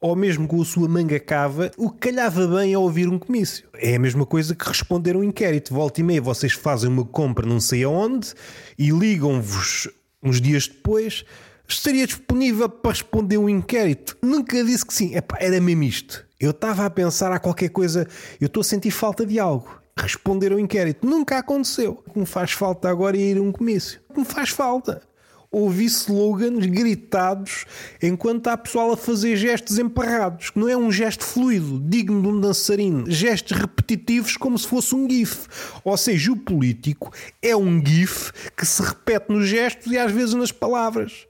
ou 0.00 0.14
mesmo 0.14 0.46
com 0.46 0.60
a 0.62 0.64
sua 0.64 0.88
manga 0.88 1.18
cava, 1.18 1.70
o 1.76 1.90
que 1.90 2.08
calhava 2.08 2.46
bem 2.46 2.72
é 2.72 2.78
ouvir 2.78 3.08
um 3.08 3.18
comício. 3.18 3.68
É 3.74 3.96
a 3.96 3.98
mesma 3.98 4.24
coisa 4.24 4.54
que 4.54 4.66
responder 4.66 5.16
um 5.16 5.24
inquérito. 5.24 5.74
Volta 5.74 6.00
e 6.00 6.04
meia, 6.04 6.22
vocês 6.22 6.52
fazem 6.52 6.88
uma 6.88 7.04
compra 7.04 7.46
não 7.46 7.60
sei 7.60 7.82
aonde 7.84 8.32
e 8.78 8.90
ligam-vos 8.90 9.88
uns 10.22 10.40
dias 10.40 10.68
depois. 10.68 11.24
Estaria 11.66 12.06
disponível 12.06 12.68
para 12.68 12.92
responder 12.92 13.38
um 13.38 13.48
inquérito? 13.48 14.16
Nunca 14.22 14.62
disse 14.64 14.86
que 14.86 14.94
sim. 14.94 15.14
Epá, 15.14 15.36
era 15.40 15.60
mesmo 15.60 15.82
isto. 15.82 16.24
Eu 16.40 16.52
estava 16.52 16.86
a 16.86 16.90
pensar 16.90 17.32
a 17.32 17.38
qualquer 17.38 17.68
coisa, 17.68 18.06
eu 18.40 18.46
estou 18.46 18.60
a 18.60 18.64
sentir 18.64 18.92
falta 18.92 19.26
de 19.26 19.38
algo. 19.38 19.78
Responder 19.98 20.52
ao 20.52 20.60
inquérito. 20.60 21.04
Nunca 21.06 21.38
aconteceu. 21.38 22.02
O 22.06 22.12
que 22.12 22.18
me 22.20 22.26
faz 22.26 22.52
falta 22.52 22.88
agora 22.88 23.16
é 23.16 23.20
ir 23.20 23.38
a 23.38 23.42
um 23.42 23.50
comício. 23.50 24.00
O 24.08 24.14
que 24.14 24.20
me 24.20 24.26
faz 24.26 24.50
falta 24.50 25.02
ouvi 25.50 25.86
slogans 25.86 26.66
gritados 26.66 27.64
enquanto 28.02 28.48
há 28.48 28.56
pessoal 28.56 28.92
a 28.92 28.96
fazer 28.96 29.36
gestos 29.36 29.78
emparrados, 29.78 30.50
que 30.50 30.58
não 30.58 30.68
é 30.68 30.76
um 30.76 30.92
gesto 30.92 31.24
fluido, 31.24 31.80
digno 31.80 32.22
de 32.22 32.28
um 32.28 32.40
dançarino, 32.40 33.10
gestos 33.10 33.56
repetitivos 33.56 34.36
como 34.36 34.58
se 34.58 34.66
fosse 34.66 34.94
um 34.94 35.08
GIF. 35.08 35.46
Ou 35.84 35.96
seja, 35.96 36.32
o 36.32 36.36
político 36.36 37.12
é 37.42 37.56
um 37.56 37.84
GIF 37.84 38.32
que 38.56 38.66
se 38.66 38.82
repete 38.82 39.32
nos 39.32 39.46
gestos 39.46 39.90
e 39.92 39.98
às 39.98 40.12
vezes 40.12 40.34
nas 40.34 40.52
palavras. 40.52 41.26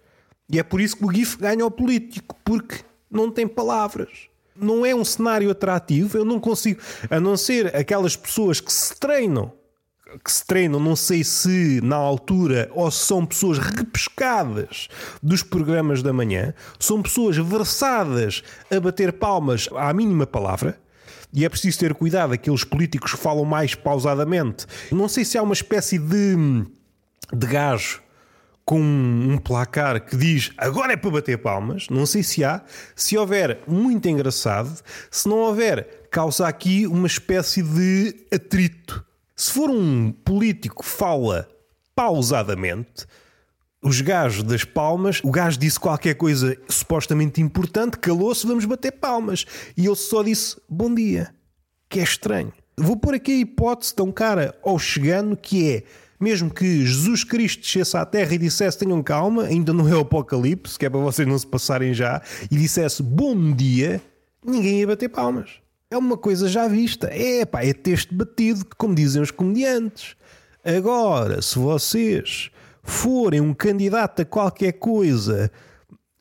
E 0.51 0.59
é 0.59 0.63
por 0.63 0.81
isso 0.81 0.97
que 0.97 1.05
o 1.05 1.13
GIF 1.13 1.37
ganha 1.37 1.63
ao 1.63 1.71
político, 1.71 2.35
porque 2.45 2.77
não 3.11 3.31
tem 3.31 3.47
palavras. 3.47 4.29
Não 4.57 4.85
é 4.85 4.95
um 4.95 5.05
cenário 5.05 5.51
atrativo, 5.51 6.19
eu 6.19 6.25
não 6.25 6.41
consigo, 6.41 6.81
a 7.09 7.21
não 7.21 7.37
ser 7.37 7.77
aquelas 7.77 8.17
pessoas 8.17 8.61
que 8.61 8.73
se 8.73 8.99
treinam 8.99 9.53
que 10.25 10.33
se 10.33 10.45
treinam, 10.47 10.81
não 10.81 10.97
sei 10.97 11.23
se 11.23 11.81
na 11.83 11.97
altura 11.97 12.71
ou 12.73 12.91
se 12.91 13.05
são 13.05 13.27
pessoas 13.27 13.59
repescadas 13.59 14.89
dos 15.23 15.43
programas 15.43 16.03
da 16.03 16.13
manhã, 16.13 16.55
são 16.81 17.03
pessoas 17.03 17.37
versadas 17.37 18.43
a 18.75 18.81
bater 18.81 19.13
palmas 19.13 19.69
à 19.77 19.93
mínima 19.93 20.27
palavra. 20.27 20.81
E 21.33 21.45
é 21.45 21.49
preciso 21.49 21.79
ter 21.79 21.93
cuidado, 21.93 22.33
aqueles 22.33 22.65
políticos 22.65 23.13
que 23.13 23.19
falam 23.19 23.45
mais 23.45 23.75
pausadamente. 23.75 24.67
Não 24.91 25.09
sei 25.09 25.27
se 25.27 25.37
há 25.37 25.43
uma 25.43 25.53
espécie 25.53 25.99
de, 25.99 26.35
de 27.31 27.47
gajo 27.47 28.01
com 28.65 28.81
um 28.81 29.39
placar 29.39 30.05
que 30.05 30.17
diz 30.17 30.53
agora 30.57 30.95
é 30.95 30.97
para 30.97 31.11
bater 31.11 31.37
palmas. 31.37 31.89
Não 31.91 32.07
sei 32.07 32.23
se 32.23 32.43
há. 32.43 32.63
Se 32.97 33.17
houver, 33.19 33.61
muito 33.69 34.09
engraçado. 34.09 34.75
Se 35.11 35.29
não 35.29 35.37
houver, 35.37 36.09
causa 36.11 36.49
aqui 36.49 36.87
uma 36.87 37.07
espécie 37.07 37.63
de 37.63 38.27
atrito 38.33 39.07
se 39.39 39.53
for 39.53 39.71
um 39.71 40.11
político 40.11 40.83
que 40.83 40.89
fala 40.89 41.49
pausadamente, 41.95 43.07
os 43.81 44.01
gajos 44.01 44.43
das 44.43 44.65
palmas, 44.65 45.21
o 45.23 45.31
gajo 45.31 45.57
disse 45.57 45.79
qualquer 45.79 46.15
coisa 46.15 46.59
supostamente 46.69 47.41
importante, 47.41 47.99
calou-se, 47.99 48.45
vamos 48.45 48.65
bater 48.65 48.91
palmas. 48.91 49.47
E 49.77 49.87
ele 49.87 49.95
só 49.95 50.25
disse 50.25 50.57
bom 50.69 50.93
dia, 50.93 51.33
que 51.89 52.01
é 52.01 52.03
estranho. 52.03 52.53
Vou 52.77 52.97
pôr 52.97 53.15
aqui 53.15 53.31
a 53.31 53.37
hipótese 53.37 53.95
tão 53.95 54.11
cara 54.11 54.59
ao 54.61 54.77
chegando 54.77 55.37
que 55.37 55.71
é, 55.71 55.85
mesmo 56.19 56.53
que 56.53 56.85
Jesus 56.85 57.23
Cristo 57.23 57.63
descesse 57.63 57.97
à 57.97 58.05
terra 58.05 58.35
e 58.35 58.39
dissesse 58.39 58.79
tenham 58.79 59.01
calma, 59.05 59.45
ainda 59.45 59.73
não 59.73 59.89
é 59.89 59.95
o 59.95 60.01
apocalipse, 60.01 60.77
que 60.77 60.85
é 60.85 60.91
para 60.91 60.99
vocês 60.99 61.29
não 61.29 61.39
se 61.39 61.47
passarem 61.47 61.95
já, 61.95 62.21
e 62.51 62.57
dissesse 62.57 63.05
bom 63.05 63.53
dia, 63.53 64.03
ninguém 64.45 64.81
ia 64.81 64.87
bater 64.89 65.09
palmas 65.09 65.61
é 65.91 65.97
uma 65.97 66.17
coisa 66.17 66.49
já 66.49 66.69
vista. 66.69 67.09
É 67.09 67.45
pá, 67.45 67.65
é 67.65 67.73
texto 67.73 68.15
batido, 68.15 68.67
como 68.77 68.95
dizem 68.95 69.23
os 69.23 69.31
comediantes. 69.31 70.17
Agora, 70.65 71.41
se 71.41 71.59
vocês 71.59 72.51
forem 72.83 73.41
um 73.41 73.55
candidato 73.55 74.23
a 74.23 74.25
qualquer 74.25 74.73
coisa 74.73 75.51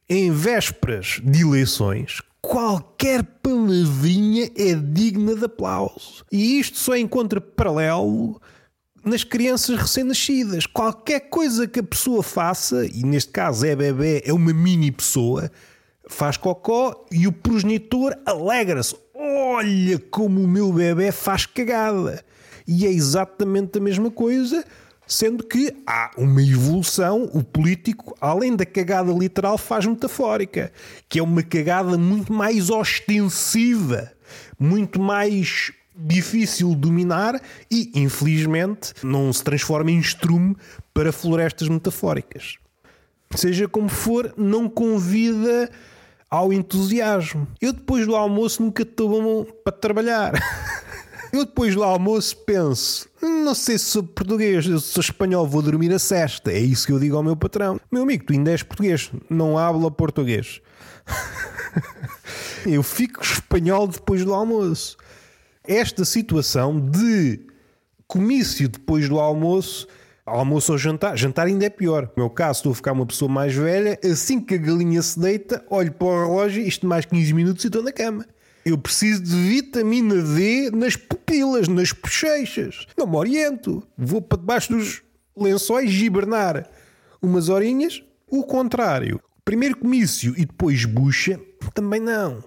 em 0.09 0.31
vésperas 0.31 1.19
de 1.24 1.41
eleições, 1.41 2.21
qualquer 2.41 3.24
palavrinha 3.24 4.50
é 4.55 4.74
digna 4.74 5.36
de 5.36 5.45
aplauso. 5.45 6.25
E 6.31 6.59
isto 6.59 6.77
só 6.77 6.95
encontra 6.95 7.41
paralelo 7.41 8.41
nas 9.03 9.24
crianças 9.24 9.77
recém-nascidas. 9.77 10.65
Qualquer 10.65 11.29
coisa 11.29 11.67
que 11.67 11.79
a 11.79 11.83
pessoa 11.83 12.24
faça, 12.24 12.86
e 12.86 13.03
neste 13.03 13.31
caso 13.31 13.65
é 13.65 13.75
bebê, 13.75 14.21
é 14.25 14.31
uma 14.31 14.53
mini 14.53 14.91
pessoa, 14.91 15.51
faz 16.07 16.38
cocó 16.38 17.05
e 17.12 17.27
o 17.27 17.33
progenitor 17.33 18.15
alegra-se. 18.25 18.95
Olha 19.29 20.00
como 20.10 20.41
o 20.41 20.48
meu 20.48 20.72
bebê 20.72 21.12
faz 21.12 21.46
cagada. 21.46 22.24
E 22.65 22.86
é 22.86 22.89
exatamente 22.89 23.77
a 23.77 23.81
mesma 23.81 24.10
coisa, 24.10 24.63
sendo 25.05 25.43
que 25.43 25.74
há 25.86 26.12
uma 26.17 26.41
evolução, 26.41 27.29
o 27.34 27.43
político, 27.43 28.15
além 28.22 28.55
da 28.55 28.65
cagada 28.65 29.12
literal, 29.12 29.57
faz 29.57 29.86
metafórica, 29.86 30.72
que 31.10 31.19
é 31.19 31.24
uma 31.24 31.43
cagada 31.43 31.98
muito 31.98 32.31
mais 32.31 32.69
ostensiva, 32.69 34.12
muito 34.57 35.00
mais 35.00 35.72
difícil 35.96 36.69
de 36.69 36.75
dominar 36.75 37.41
e, 37.69 37.91
infelizmente, 37.96 38.93
não 39.03 39.31
se 39.34 39.43
transforma 39.43 39.91
em 39.91 40.00
estrume 40.00 40.55
para 40.93 41.12
florestas 41.12 41.67
metafóricas. 41.67 42.57
Seja 43.36 43.67
como 43.67 43.89
for, 43.89 44.34
não 44.38 44.69
convida 44.69 45.69
ao 46.29 46.51
entusiasmo. 46.51 47.48
Eu 47.62 47.74
depois 47.74 48.05
do 48.05 48.15
almoço 48.15 48.62
nunca 48.62 48.84
estou 48.84 49.10
bom 49.10 49.46
para 49.63 49.74
trabalhar. 49.74 50.34
Eu 51.31 51.46
depois 51.46 51.75
do 51.75 51.84
almoço 51.84 52.38
penso, 52.46 53.07
não 53.22 53.53
sei 53.53 53.77
se 53.77 53.86
sou 53.86 54.01
português, 54.01 54.63
se 54.63 54.79
sou 54.79 55.01
espanhol, 55.01 55.46
vou 55.46 55.62
dormir 55.62 55.93
a 55.93 56.00
cesta. 56.00 56.51
É 56.51 56.60
isso 56.60 56.88
que 56.88 56.93
eu 56.93 57.00
digo 57.00 57.17
ao 57.17 57.22
meu 57.22 57.36
patrão. 57.36 57.79
Meu 57.91 58.03
amigo, 58.03 58.25
tu 58.25 58.34
ainda 58.34 58.51
és 58.51 58.63
português, 58.63 59.12
não 59.29 59.57
habla 59.57 59.91
português. 59.91 60.62
eu 62.65 62.81
fico 62.81 63.22
espanhol 63.22 63.88
depois 63.88 64.24
do 64.24 64.34
almoço. 64.34 64.98
Esta 65.65 66.05
situação 66.05 66.79
de 66.79 67.41
comício 68.07 68.69
depois 68.69 69.10
do 69.10 69.19
almoço 69.19 69.86
almoço 70.27 70.74
ou 70.74 70.77
jantar. 70.77 71.17
Jantar 71.17 71.48
ainda 71.48 71.65
é 71.65 71.69
pior. 71.69 72.03
No 72.15 72.24
meu 72.24 72.29
caso, 72.29 72.60
estou 72.60 72.72
a 72.74 72.75
ficar 72.75 72.91
uma 72.91 73.05
pessoa 73.05 73.31
mais 73.31 73.53
velha, 73.53 73.98
assim 74.03 74.39
que 74.39 74.55
a 74.55 74.57
galinha 74.57 75.01
se 75.01 75.19
deita, 75.19 75.65
olho 75.69 75.91
para 75.91 76.07
o 76.07 76.27
relógio, 76.27 76.62
isto 76.62 76.86
mais 76.86 77.05
15 77.05 77.34
minutos 77.34 77.63
e 77.63 77.67
estou 77.67 77.81
na 77.81 77.91
cama. 77.91 78.25
Eu 78.65 78.77
preciso 78.77 79.24
de 79.24 79.34
vitamina 79.34 80.22
D 80.22 80.69
nas 80.72 80.98
pupilas, 80.98 81.69
nas 81.69 81.93
bochechas. 81.93 82.86
Não 82.98 83.07
me 83.07 83.15
oriento. 83.15 83.81
Vou 83.98 84.22
para 84.22 84.38
debaixo 84.38 84.74
dos 84.74 85.01
lençóis 85.36 85.89
hibernar 85.93 86.69
umas 87.22 87.48
horinhas. 87.48 88.03
O 88.29 88.43
contrário. 88.43 89.22
Primeiro 89.46 89.77
comício 89.77 90.34
e 90.38 90.46
depois 90.46 90.84
bucha, 90.84 91.39
também 91.74 92.01
não 92.01 92.43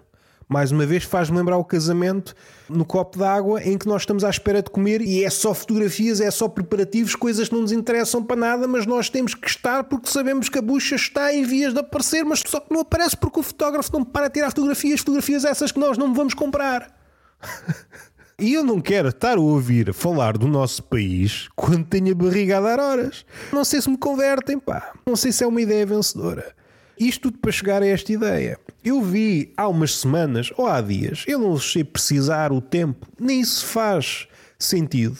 mais 0.51 0.73
uma 0.73 0.85
vez 0.85 1.05
faz-me 1.05 1.39
lembrar 1.39 1.57
o 1.57 1.65
casamento 1.65 2.35
no 2.69 2.85
copo 2.85 3.17
d'água 3.17 3.63
em 3.63 3.79
que 3.79 3.87
nós 3.87 4.03
estamos 4.03 4.25
à 4.25 4.31
espera 4.31 4.61
de 4.61 4.69
comer 4.69 5.01
e 5.01 5.25
é 5.25 5.31
só 5.31 5.55
fotografias, 5.55 6.21
é 6.21 6.29
só 6.29 6.49
preparativos, 6.49 7.15
coisas 7.15 7.49
que 7.49 7.55
não 7.55 7.63
nos 7.63 7.71
interessam 7.71 8.21
para 8.21 8.35
nada, 8.35 8.67
mas 8.67 8.85
nós 8.85 9.09
temos 9.09 9.33
que 9.33 9.49
estar 9.49 9.85
porque 9.85 10.11
sabemos 10.11 10.49
que 10.49 10.59
a 10.59 10.63
bucha 10.63 10.97
está 10.97 11.33
em 11.33 11.45
vias 11.45 11.73
de 11.73 11.79
aparecer, 11.79 12.25
mas 12.25 12.43
só 12.45 12.59
que 12.59 12.75
não 12.75 12.81
aparece 12.81 13.17
porque 13.17 13.39
o 13.39 13.45
fotógrafo 13.45 13.93
não 13.93 14.05
para 14.05 14.29
tirar 14.29 14.49
fotografias, 14.49 14.99
fotografias 14.99 15.45
essas 15.45 15.71
que 15.71 15.79
nós 15.79 15.97
não 15.97 16.13
vamos 16.13 16.35
comprar. 16.35 16.93
E 18.43 18.55
eu 18.55 18.65
não 18.65 18.81
quero 18.81 19.11
estar 19.11 19.37
a 19.37 19.41
ouvir 19.41 19.93
falar 19.93 20.39
do 20.39 20.49
nosso 20.49 20.83
país 20.85 21.51
quando 21.55 21.85
tenho 21.85 22.13
a 22.13 22.15
barriga 22.15 22.57
a 22.57 22.61
dar 22.63 22.81
horas. 22.81 23.27
Não 23.53 23.63
sei 23.67 23.83
se 23.83 23.91
me 23.91 23.99
convertem, 23.99 24.59
pá. 24.59 24.95
Não 25.07 25.15
sei 25.15 25.31
se 25.31 25.45
é 25.45 25.47
uma 25.47 25.61
ideia 25.61 25.85
vencedora. 25.85 26.55
Isto 27.01 27.31
tudo 27.31 27.39
para 27.39 27.51
chegar 27.51 27.83
a 27.83 27.87
esta 27.87 28.13
ideia. 28.13 28.59
Eu 28.85 29.01
vi 29.01 29.55
há 29.57 29.67
umas 29.67 29.97
semanas 29.97 30.53
ou 30.55 30.67
há 30.67 30.83
dias, 30.83 31.25
eu 31.27 31.39
não 31.39 31.59
sei 31.59 31.83
precisar 31.83 32.53
o 32.53 32.61
tempo, 32.61 33.07
nem 33.19 33.41
isso 33.41 33.65
faz 33.65 34.29
sentido. 34.59 35.17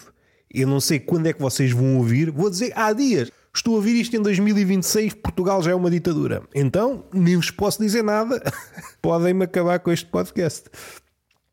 Eu 0.53 0.69
não 0.69 0.79
sei 0.79 0.99
quando 1.01 1.27
é 1.27 1.33
que 1.33 1.41
vocês 1.41 1.73
vão 1.73 1.97
ouvir. 1.97 2.31
Vou 2.31 2.51
dizer 2.51 2.73
há 2.77 2.93
dias. 2.93 3.31
Estou 3.55 3.75
a 3.75 3.77
ouvir 3.77 3.99
isto 3.99 4.15
em 4.15 4.21
2026, 4.21 5.15
Portugal 5.15 5.63
já 5.63 5.71
é 5.71 5.75
uma 5.75 5.91
ditadura. 5.91 6.43
Então, 6.55 7.05
nem 7.13 7.37
vos 7.37 7.51
posso 7.51 7.81
dizer 7.81 8.03
nada. 8.03 8.43
Podem-me 9.01 9.45
acabar 9.45 9.79
com 9.79 9.91
este 9.91 10.07
podcast. 10.07 10.69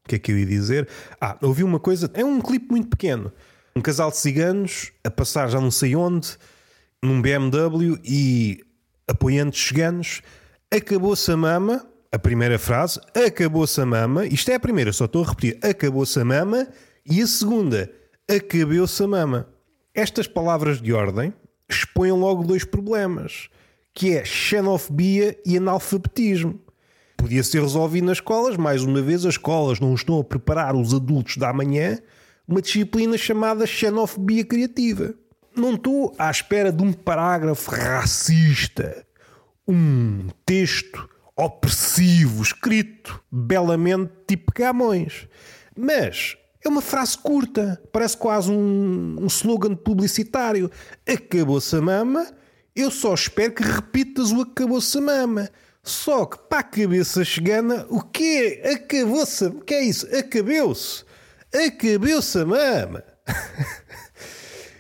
O 0.04 0.10
que 0.10 0.16
é 0.16 0.20
que 0.20 0.32
eu 0.32 0.38
ia 0.38 0.46
dizer? 0.46 0.88
Ah, 1.22 1.38
ouvi 1.42 1.64
uma 1.64 1.80
coisa. 1.80 2.10
É 2.14 2.26
um 2.26 2.42
clipe 2.42 2.70
muito 2.70 2.90
pequeno. 2.90 3.32
Um 3.76 3.82
casal 3.82 4.12
de 4.12 4.18
ciganos 4.18 4.92
a 5.04 5.10
passar 5.10 5.48
já 5.50 5.62
não 5.62 5.72
sei 5.72 5.96
onde, 5.96 6.38
num 7.02 7.22
BMW 7.22 8.00
e 8.04 8.64
apoiantes 9.08 9.68
ciganos. 9.68 10.22
Acabou-se 10.72 11.32
a 11.32 11.38
mama 11.38 11.88
a 12.12 12.18
primeira 12.18 12.58
frase, 12.58 13.00
acabou-se 13.14 13.80
a 13.82 13.86
mama, 13.86 14.26
isto 14.26 14.50
é 14.50 14.56
a 14.56 14.60
primeira, 14.60 14.94
só 14.94 15.06
estou 15.06 15.24
a 15.24 15.28
repetir, 15.28 15.60
acabou-se 15.62 16.20
a 16.20 16.26
mama, 16.26 16.68
e 17.06 17.22
a 17.22 17.28
segunda, 17.28 17.92
acabeu-se 18.30 19.04
a 19.04 19.08
mama. 19.08 19.48
Estas 19.94 20.28
palavras 20.28 20.82
de 20.82 20.94
ordem 20.94 21.34
expõem 21.70 22.12
logo 22.12 22.44
dois 22.44 22.64
problemas, 22.64 23.50
que 23.94 24.16
é 24.16 24.24
xenofobia 24.24 25.38
e 25.46 25.58
analfabetismo. 25.58 26.60
Podia 27.18 27.44
ser 27.44 27.62
resolvido 27.62 28.06
nas 28.06 28.18
escolas, 28.18 28.56
mais 28.56 28.84
uma 28.84 29.02
vez, 29.02 29.26
as 29.26 29.34
escolas 29.34 29.80
não 29.80 29.94
estão 29.94 30.20
a 30.20 30.24
preparar 30.24 30.76
os 30.76 30.94
adultos 30.94 31.38
da 31.38 31.52
manhã 31.52 32.00
uma 32.48 32.62
disciplina 32.62 33.18
chamada 33.18 33.66
xenofobia 33.66 34.46
criativa. 34.46 35.14
Não 35.58 35.74
estou 35.74 36.14
à 36.20 36.30
espera 36.30 36.72
de 36.72 36.84
um 36.84 36.94
parágrafo 36.94 37.72
racista, 37.72 39.04
um 39.68 40.28
texto 40.46 41.10
opressivo, 41.36 42.44
escrito 42.44 43.20
belamente 43.32 44.12
tipo 44.28 44.54
Camões. 44.54 45.28
Mas 45.76 46.38
é 46.64 46.70
uma 46.70 46.82
frase 46.82 47.18
curta, 47.18 47.82
parece 47.92 48.16
quase 48.16 48.52
um, 48.52 49.16
um 49.20 49.26
slogan 49.26 49.76
publicitário. 49.76 50.70
Acabou-se 51.08 51.76
a 51.76 51.82
mama, 51.82 52.28
eu 52.76 52.92
só 52.92 53.16
espero 53.16 53.54
que 53.54 53.64
repitas 53.64 54.32
o 54.32 54.42
acabou-se 54.42 54.96
a 54.96 55.02
mama. 55.02 55.50
Só 55.82 56.28
que 56.28 56.38
para 56.38 56.60
a 56.60 56.64
cabeça 56.64 57.26
chegana, 57.26 57.88
o 57.90 58.02
quê? 58.02 58.62
Acabou-se. 58.64 59.46
O 59.46 59.62
que 59.62 59.74
é 59.74 59.84
isso? 59.86 60.06
Acabou-se. 60.16 61.04
Acabou-se 61.52 62.38
a 62.38 62.46
mama. 62.46 63.04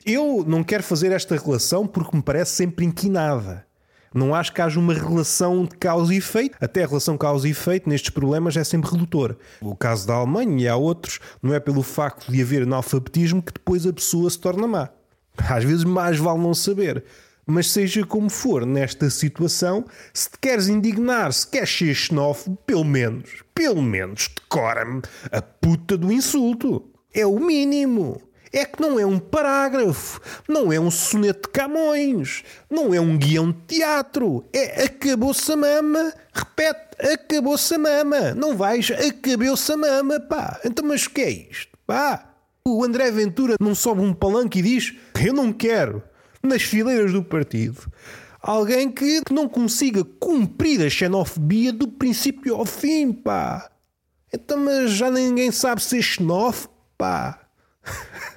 eu 0.07 0.45
não 0.47 0.63
quero 0.63 0.81
fazer 0.81 1.11
esta 1.11 1.35
relação 1.35 1.85
porque 1.85 2.15
me 2.15 2.23
parece 2.23 2.51
sempre 2.51 2.85
inquinada. 2.85 3.67
Não 4.13 4.33
acho 4.33 4.53
que 4.53 4.61
haja 4.61 4.79
uma 4.79 4.93
relação 4.93 5.65
de 5.65 5.75
causa 5.75 6.13
e 6.13 6.17
efeito. 6.17 6.57
Até 6.61 6.83
a 6.83 6.87
relação 6.87 7.17
causa 7.17 7.45
e 7.45 7.51
efeito 7.51 7.89
nestes 7.89 8.09
problemas 8.09 8.55
é 8.55 8.63
sempre 8.63 8.89
redutora. 8.89 9.37
O 9.61 9.75
caso 9.75 10.07
da 10.07 10.13
Alemanha 10.15 10.63
e 10.63 10.67
há 10.67 10.77
outros, 10.77 11.19
não 11.43 11.53
é 11.53 11.59
pelo 11.59 11.83
facto 11.83 12.31
de 12.31 12.41
haver 12.41 12.63
analfabetismo 12.63 13.43
que 13.43 13.51
depois 13.51 13.85
a 13.85 13.91
pessoa 13.91 14.29
se 14.29 14.39
torna 14.39 14.65
má. 14.65 14.89
Às 15.37 15.65
vezes 15.65 15.83
mais 15.83 16.17
vale 16.17 16.39
não 16.39 16.53
saber. 16.53 17.03
Mas 17.45 17.69
seja 17.69 18.05
como 18.05 18.29
for, 18.29 18.65
nesta 18.65 19.09
situação, 19.09 19.85
se 20.13 20.29
te 20.31 20.37
queres 20.39 20.67
indignar, 20.67 21.31
se 21.33 21.47
queres 21.47 21.69
ser 21.69 21.93
xenófobo, 21.93 22.57
pelo 22.65 22.83
menos, 22.83 23.43
pelo 23.53 23.81
menos 23.81 24.29
decora-me 24.35 25.01
a 25.31 25.41
puta 25.41 25.97
do 25.97 26.11
insulto. 26.11 26.89
É 27.13 27.25
o 27.25 27.39
mínimo 27.39 28.21
é 28.51 28.65
que 28.65 28.81
não 28.81 28.99
é 28.99 29.05
um 29.05 29.19
parágrafo, 29.19 30.19
não 30.47 30.71
é 30.71 30.79
um 30.79 30.91
soneto 30.91 31.47
de 31.47 31.53
Camões, 31.53 32.43
não 32.69 32.93
é 32.93 32.99
um 32.99 33.17
guião 33.17 33.51
de 33.51 33.59
teatro. 33.67 34.45
É 34.53 34.85
acabou-se 34.85 35.51
a 35.51 35.55
mama, 35.55 36.13
repete, 36.33 37.13
acabou-se 37.13 37.73
a 37.73 37.77
mama. 37.77 38.33
Não 38.33 38.55
vais, 38.55 38.91
acabou-se 38.91 39.71
a 39.71 39.77
mama, 39.77 40.19
pá. 40.19 40.59
Então, 40.63 40.85
mas 40.87 41.05
o 41.05 41.09
que 41.09 41.21
é 41.21 41.29
isto? 41.29 41.77
Pá. 41.85 42.33
O 42.65 42.83
André 42.83 43.09
Ventura 43.11 43.55
não 43.61 43.73
sobe 43.73 44.01
um 44.01 44.13
palanque 44.13 44.59
e 44.59 44.61
diz: 44.61 44.93
Eu 45.25 45.33
não 45.33 45.53
quero, 45.53 46.03
nas 46.43 46.63
fileiras 46.63 47.13
do 47.13 47.23
partido, 47.23 47.89
alguém 48.41 48.91
que 48.91 49.21
não 49.31 49.47
consiga 49.47 50.03
cumprir 50.03 50.85
a 50.85 50.89
xenofobia 50.89 51.71
do 51.71 51.87
princípio 51.87 52.55
ao 52.55 52.65
fim, 52.65 53.13
pá. 53.13 53.69
Então, 54.33 54.57
mas 54.57 54.91
já 54.91 55.09
ninguém 55.09 55.51
sabe 55.51 55.81
ser 55.81 56.01
xenófobo, 56.01 56.73
pá. 56.97 57.39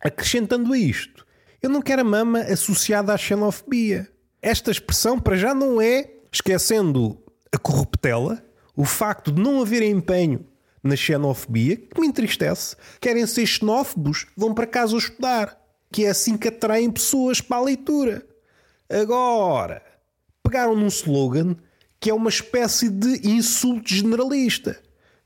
Acrescentando 0.00 0.72
a 0.72 0.78
isto, 0.78 1.26
eu 1.62 1.68
não 1.68 1.82
quero 1.82 2.00
a 2.00 2.04
mama 2.04 2.40
associada 2.40 3.12
à 3.12 3.18
xenofobia. 3.18 4.08
Esta 4.40 4.70
expressão, 4.70 5.18
para 5.18 5.36
já, 5.36 5.54
não 5.54 5.80
é, 5.80 6.10
esquecendo 6.32 7.22
a 7.52 7.58
corruptela, 7.58 8.42
o 8.74 8.84
facto 8.84 9.30
de 9.30 9.42
não 9.42 9.60
haver 9.60 9.82
empenho 9.82 10.46
na 10.82 10.96
xenofobia, 10.96 11.76
que 11.76 12.00
me 12.00 12.06
entristece. 12.06 12.74
Querem 12.98 13.26
ser 13.26 13.46
xenófobos, 13.46 14.26
vão 14.34 14.54
para 14.54 14.66
casa 14.66 14.96
estudar. 14.96 15.58
Que 15.92 16.06
é 16.06 16.10
assim 16.10 16.38
que 16.38 16.48
atraem 16.48 16.90
pessoas 16.90 17.40
para 17.40 17.58
a 17.58 17.64
leitura. 17.64 18.24
Agora, 18.88 19.82
pegaram 20.42 20.74
num 20.74 20.86
slogan 20.86 21.56
que 21.98 22.08
é 22.08 22.14
uma 22.14 22.30
espécie 22.30 22.88
de 22.88 23.28
insulto 23.28 23.92
generalista 23.92 24.80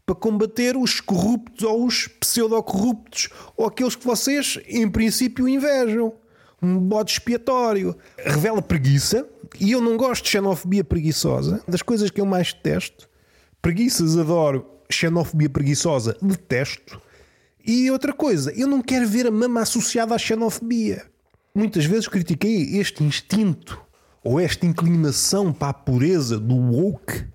para 0.07 0.15
combater 0.15 0.77
os 0.77 1.01
corruptos 1.01 1.65
ou 1.65 1.87
os 1.87 2.07
pseudo-corruptos 2.07 3.29
ou 3.57 3.67
aqueles 3.67 3.97
que 3.97 4.05
vocês, 4.05 4.59
em 4.67 4.89
princípio, 4.89 5.49
invejam. 5.49 6.15
Um 6.63 6.79
bode 6.79 7.13
expiatório. 7.13 7.97
Revela 8.19 8.63
preguiça 8.63 9.29
e 9.61 9.73
eu 9.73 9.81
não 9.81 9.97
gosto 9.97 10.25
de 10.25 10.31
xenofobia 10.31 10.85
preguiçosa. 10.85 11.63
Das 11.69 11.83
coisas 11.83 12.11
que 12.11 12.21
eu 12.21 12.27
mais 12.27 12.53
detesto. 12.53 13.09
Preguiças 13.61 14.17
adoro, 14.17 14.67
xenofobia 14.91 15.49
preguiçosa 15.49 16.17
detesto. 16.21 17.01
E 17.67 17.91
outra 17.91 18.13
coisa, 18.13 18.53
eu 18.53 18.67
não 18.67 18.83
quero 18.83 19.09
ver 19.09 19.27
a 19.27 19.31
mama 19.31 19.63
associada 19.63 20.15
à 20.15 20.19
xenofobia. 20.19 21.07
Muitas 21.55 21.87
vezes 21.87 22.09
critiquei 22.09 22.79
este 22.79 23.03
instinto 23.03 23.81
ou 24.23 24.41
esta 24.41 24.67
inclinação 24.67 25.53
para 25.53 25.69
a 25.69 25.75
pureza 25.75 26.39
do 26.39 26.57
woke 26.57 27.27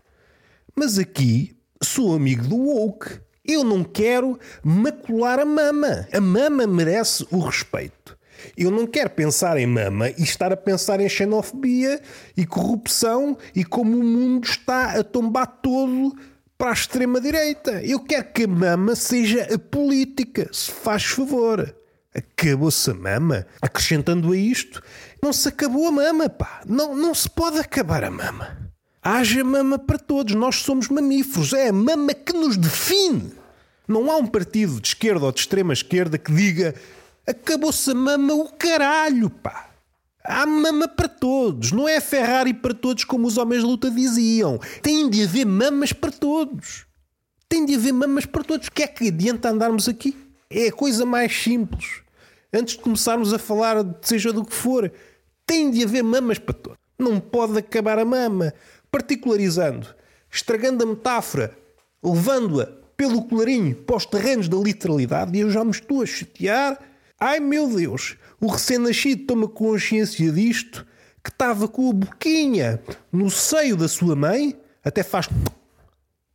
Mas 0.75 0.97
aqui 0.97 1.55
sou 1.82 2.15
amigo 2.15 2.48
do 2.48 2.58
woke. 2.58 3.20
Eu 3.46 3.63
não 3.63 3.84
quero 3.84 4.39
macular 4.63 5.39
a 5.39 5.46
mama. 5.46 6.08
A 6.13 6.22
mama 6.22 6.68
merece 6.68 7.26
o 7.32 7.39
respeito. 7.39 8.18
Eu 8.56 8.72
não 8.72 8.86
quero 8.86 9.10
pensar 9.10 9.58
em 9.58 9.65
mama 9.65 10.10
e 10.10 10.24
estar 10.24 10.52
a 10.54 10.58
pensar 10.58 11.00
em 11.00 11.10
xenofobia 11.10 12.02
e 12.38 12.46
corrupção 12.46 13.38
e 13.56 13.63
como 13.63 13.98
o 13.98 14.04
mundo 14.04 14.46
está 14.46 15.00
a 15.00 15.04
tombar 15.04 15.48
todo 15.62 16.15
para 16.58 16.70
a 16.70 16.74
extrema-direita. 16.74 17.82
Eu 17.84 18.00
quero 18.00 18.32
que 18.32 18.44
a 18.44 18.48
mama 18.48 18.96
seja 18.96 19.48
a 19.54 19.58
política, 19.58 20.50
se 20.52 20.72
faz 20.72 21.04
favor. 21.04 21.76
Acabou-se 22.13 22.89
a 22.89 22.94
mama. 22.94 23.48
Acrescentando 23.62 24.32
a 24.32 24.38
isto, 24.38 24.82
não 25.22 25.32
se 25.32 25.48
acabou 25.48 25.88
a 25.88 25.92
mama, 25.92 26.30
pá. 26.30 26.62
Não, 26.65 26.96
não 26.96 27.13
se 27.13 27.30
pode 27.30 27.60
acabar 27.60 28.04
a 28.04 28.12
mama. 28.12 28.68
Haja 29.02 29.44
mama 29.44 29.80
para 29.80 29.98
todos. 29.98 30.36
Nós 30.36 30.58
somos 30.58 30.90
mamíferos. 30.90 31.54
É 31.54 31.70
a 31.70 31.74
mama 31.74 32.14
que 32.14 32.34
nos 32.34 32.58
define. 32.58 33.32
Não 33.88 34.12
há 34.12 34.18
um 34.18 34.28
partido 34.28 34.80
de 34.80 34.90
esquerda 34.90 35.26
ou 35.26 35.32
de 35.32 35.40
extrema 35.40 35.74
esquerda 35.74 36.18
que 36.18 36.32
diga 36.32 36.76
acabou-se 37.30 37.92
a 37.92 37.94
mama 37.94 38.34
o 38.34 38.50
caralho, 38.50 39.30
pá. 39.30 39.70
Há 40.24 40.46
mama 40.46 40.88
para 40.88 41.08
todos, 41.08 41.72
não 41.72 41.88
é 41.88 42.00
Ferrari 42.02 42.54
para 42.54 42.74
todos 42.74 43.04
como 43.04 43.28
os 43.28 43.38
homens 43.38 43.62
de 43.62 43.68
luta 43.68 43.90
diziam. 43.90 44.60
Tem 44.82 45.10
de 45.10 45.24
haver 45.24 45.46
mamas 45.46 45.94
para 45.94 46.12
todos. 46.12 46.86
Tem 47.48 47.66
de 47.66 47.76
haver 47.76 47.94
mamas 47.94 48.26
para 48.26 48.44
todos. 48.44 48.68
O 48.68 48.72
que 48.72 48.84
é 48.84 48.88
que 48.88 49.08
adianta 49.08 49.50
andarmos 49.50 49.88
aqui? 49.88 50.16
É 50.50 50.68
a 50.68 50.72
coisa 50.72 51.06
mais 51.06 51.36
simples. 51.36 52.02
Antes 52.54 52.76
de 52.76 52.82
começarmos 52.82 53.34
a 53.34 53.40
falar, 53.40 53.78
seja 54.02 54.34
do 54.34 54.44
que 54.44 54.54
for, 54.54 54.92
tem 55.46 55.72
de 55.72 55.84
haver 55.84 56.04
mamas 56.04 56.38
para 56.38 56.54
todos. 56.54 56.78
Não 56.98 57.20
pode 57.20 57.58
acabar 57.58 57.98
a 57.98 58.06
mama. 58.06 58.54
Particularizando, 58.91 59.88
estragando 60.32 60.84
a 60.84 60.88
metáfora, 60.88 61.58
levando-a 62.04 62.67
pelo 62.97 63.23
colarinho 63.23 63.75
para 63.75 63.95
os 63.95 64.06
terrenos 64.06 64.49
da 64.49 64.58
literalidade, 64.58 65.38
e 65.38 65.41
eu 65.41 65.49
já 65.49 65.63
me 65.63 65.71
estou 65.71 66.02
a 66.02 66.06
chatear. 66.06 66.80
Ai 67.19 67.39
meu 67.39 67.67
Deus, 67.67 68.17
o 68.39 68.47
recém-nascido 68.47 69.25
toma 69.25 69.47
consciência 69.47 70.32
disto, 70.32 70.86
que 71.23 71.30
estava 71.30 71.67
com 71.67 71.89
a 71.89 71.93
boquinha 71.93 72.82
no 73.12 73.30
seio 73.30 73.78
da 73.78 73.88
sua 73.88 74.15
mãe, 74.15 74.60
até 74.84 75.04
faz. 75.04 75.30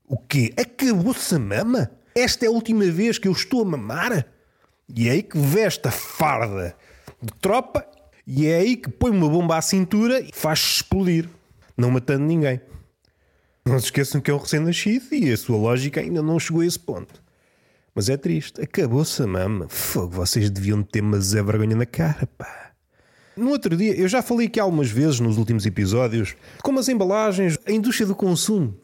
O 0.06 0.16
quê? 0.16 0.52
Acabou-se 0.56 1.34
a 1.34 1.38
mama? 1.38 1.90
Esta 2.14 2.44
é 2.44 2.48
a 2.48 2.52
última 2.52 2.84
vez 2.84 3.18
que 3.18 3.26
eu 3.26 3.32
estou 3.32 3.62
a 3.62 3.64
mamar? 3.64 4.26
E 4.88 5.08
é 5.08 5.12
aí 5.12 5.22
que 5.22 5.38
veste 5.38 5.88
a 5.88 5.90
farda 5.90 6.76
de 7.20 7.32
tropa 7.40 7.86
e 8.26 8.46
é 8.46 8.56
aí 8.56 8.76
que 8.76 8.90
põe 8.90 9.10
uma 9.10 9.28
bomba 9.28 9.56
à 9.56 9.62
cintura 9.62 10.20
e 10.20 10.30
faz 10.32 10.58
explodir, 10.58 11.28
não 11.76 11.90
matando 11.90 12.24
ninguém. 12.24 12.60
Não 13.64 13.78
se 13.78 13.86
esqueçam 13.86 14.20
que 14.20 14.30
é 14.30 14.34
um 14.34 14.38
recém-nascido 14.38 15.14
e 15.14 15.32
a 15.32 15.36
sua 15.36 15.56
lógica 15.56 16.00
ainda 16.00 16.22
não 16.22 16.38
chegou 16.38 16.60
a 16.60 16.66
esse 16.66 16.78
ponto. 16.78 17.22
Mas 17.94 18.08
é 18.08 18.16
triste. 18.16 18.60
Acabou-se 18.60 19.22
a 19.22 19.26
mama. 19.26 19.68
Fogo, 19.68 20.16
vocês 20.16 20.50
deviam 20.50 20.82
ter 20.82 21.00
uma 21.00 21.20
Zé 21.20 21.42
vergonha 21.42 21.76
na 21.76 21.86
cara, 21.86 22.26
pá. 22.26 22.72
No 23.36 23.50
outro 23.50 23.76
dia, 23.76 23.94
eu 23.98 24.06
já 24.06 24.22
falei 24.22 24.46
aqui 24.46 24.60
algumas 24.60 24.90
vezes 24.90 25.18
nos 25.18 25.38
últimos 25.38 25.66
episódios, 25.66 26.36
como 26.62 26.78
as 26.78 26.88
embalagens, 26.88 27.58
a 27.66 27.72
indústria 27.72 28.06
do 28.06 28.14
consumo 28.14 28.76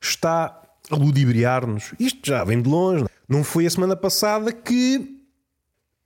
está 0.00 0.62
a 0.90 0.96
ludibriar-nos. 0.96 1.94
Isto 1.98 2.20
já 2.24 2.44
vem 2.44 2.60
de 2.60 2.68
longe. 2.68 3.06
Não 3.28 3.42
foi 3.42 3.66
a 3.66 3.70
semana 3.70 3.96
passada 3.96 4.52
que 4.52 5.16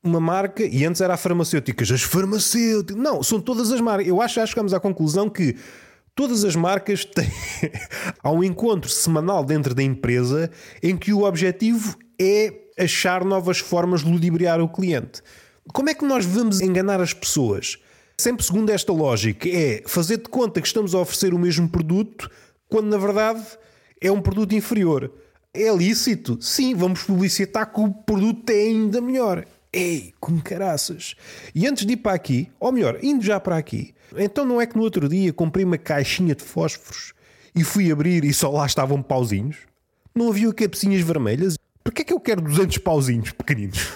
uma 0.03 0.21
marca, 0.21 0.65
e 0.65 0.85
antes 0.85 1.01
era 1.01 1.15
a 1.15 1.17
farmacêuticas, 1.17 1.91
as 1.91 2.03
farmacêuticas. 2.03 2.97
Não, 2.97 3.23
são 3.23 3.41
todas 3.41 3.71
as 3.73 3.81
marcas. 3.81 4.07
Eu 4.07 4.23
acho 4.23 4.35
que 4.35 4.41
já 4.41 4.47
chegamos 4.47 4.73
à 4.73 4.81
conclusão 4.81 5.29
que 5.29 5.57
todas 6.15 6.45
as 6.45 6.57
marcas 6.57 7.05
têm. 7.05 7.31
Há 8.23 8.31
um 8.31 8.45
encontro 8.45 8.89
semanal 8.89 9.45
dentro 9.45 9.75
da 9.75 9.83
empresa 9.83 10.51
em 10.83 10.97
que 10.97 11.13
o 11.13 11.25
objetivo 11.25 11.97
é 12.21 12.53
achar 12.79 13.25
novas 13.25 13.59
formas 13.59 14.03
de 14.03 14.11
ludibriar 14.11 14.61
o 14.61 14.69
cliente. 14.69 15.23
Como 15.73 15.91
é 15.91 15.95
que 15.95 16.05
nós 16.05 16.25
vamos 16.25 16.61
enganar 16.61 17.01
as 17.01 17.13
pessoas? 17.13 17.79
Sempre 18.19 18.45
segundo 18.45 18.71
esta 18.71 18.93
lógica, 18.93 19.49
é 19.49 19.83
fazer 19.87 20.19
de 20.19 20.29
conta 20.29 20.61
que 20.61 20.67
estamos 20.67 20.95
a 20.95 20.99
oferecer 20.99 21.33
o 21.33 21.39
mesmo 21.39 21.69
produto 21.69 22.31
quando 22.69 22.89
na 22.89 22.99
verdade 22.99 23.43
é 24.01 24.11
um 24.11 24.21
produto 24.21 24.55
inferior. 24.55 25.13
É 25.53 25.75
lícito? 25.75 26.39
Sim, 26.41 26.75
vamos 26.75 27.03
publicitar 27.03 27.73
que 27.73 27.81
o 27.81 27.91
produto 27.91 28.51
é 28.51 28.55
ainda 28.55 29.01
melhor. 29.01 29.45
Ei, 29.73 30.13
como 30.19 30.43
caraças! 30.43 31.15
E 31.55 31.65
antes 31.65 31.87
de 31.87 31.93
ir 31.93 31.99
para 31.99 32.13
aqui, 32.13 32.51
ou 32.59 32.73
melhor, 32.73 32.99
indo 33.03 33.25
já 33.25 33.39
para 33.39 33.57
aqui, 33.57 33.95
então 34.17 34.45
não 34.45 34.61
é 34.61 34.67
que 34.67 34.77
no 34.77 34.83
outro 34.83 35.09
dia 35.09 35.33
comprei 35.33 35.65
uma 35.65 35.79
caixinha 35.79 36.35
de 36.35 36.43
fósforos 36.43 37.13
e 37.55 37.63
fui 37.63 37.91
abrir 37.93 38.25
e 38.25 38.35
só 38.35 38.51
lá 38.51 38.67
estavam 38.67 39.01
pauzinhos? 39.01 39.59
Não 40.13 40.29
havia 40.29 40.53
cabecinhas 40.53 41.03
vermelhas? 41.03 41.57
Porquê 41.83 42.03
é 42.03 42.05
que 42.05 42.13
eu 42.13 42.21
quero 42.21 42.43
200 42.43 42.79
pauzinhos 42.79 43.33
pequeninos? 43.33 43.89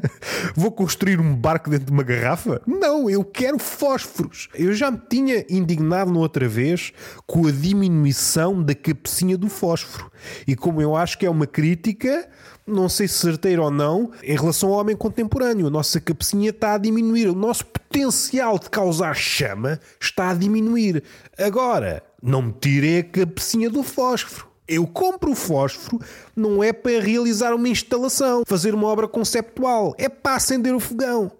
Vou 0.56 0.72
construir 0.72 1.20
um 1.20 1.36
barco 1.36 1.68
dentro 1.68 1.86
de 1.86 1.92
uma 1.92 2.02
garrafa? 2.02 2.62
Não, 2.66 3.10
eu 3.10 3.22
quero 3.22 3.58
fósforos. 3.58 4.48
Eu 4.54 4.72
já 4.72 4.90
me 4.90 4.98
tinha 5.10 5.44
indignado 5.50 6.10
noutra 6.10 6.48
vez 6.48 6.94
com 7.26 7.46
a 7.46 7.50
diminuição 7.50 8.62
da 8.62 8.74
cabecinha 8.74 9.36
do 9.36 9.50
fósforo. 9.50 10.10
E 10.46 10.56
como 10.56 10.80
eu 10.80 10.96
acho 10.96 11.18
que 11.18 11.26
é 11.26 11.30
uma 11.30 11.46
crítica, 11.46 12.26
não 12.66 12.88
sei 12.88 13.06
se 13.06 13.14
certeira 13.14 13.62
ou 13.62 13.70
não, 13.70 14.10
em 14.22 14.34
relação 14.34 14.70
ao 14.70 14.80
homem 14.80 14.96
contemporâneo. 14.96 15.66
A 15.66 15.70
nossa 15.70 16.00
cabecinha 16.00 16.50
está 16.50 16.72
a 16.72 16.78
diminuir. 16.78 17.28
O 17.28 17.34
nosso 17.34 17.66
potencial 17.66 18.58
de 18.58 18.70
causar 18.70 19.14
chama 19.14 19.78
está 20.00 20.30
a 20.30 20.34
diminuir. 20.34 21.02
Agora, 21.38 22.02
não 22.22 22.40
me 22.40 22.52
tirem 22.52 22.98
a 22.98 23.04
cabecinha 23.04 23.68
do 23.68 23.82
fósforo. 23.82 24.55
Eu 24.68 24.86
compro 24.86 25.30
o 25.30 25.36
fósforo 25.36 26.00
não 26.34 26.62
é 26.62 26.72
para 26.72 27.00
realizar 27.00 27.54
uma 27.54 27.68
instalação, 27.68 28.42
fazer 28.46 28.74
uma 28.74 28.88
obra 28.88 29.06
conceptual, 29.06 29.94
é 29.96 30.08
para 30.08 30.36
acender 30.36 30.74
o 30.74 30.80
fogão. 30.80 31.30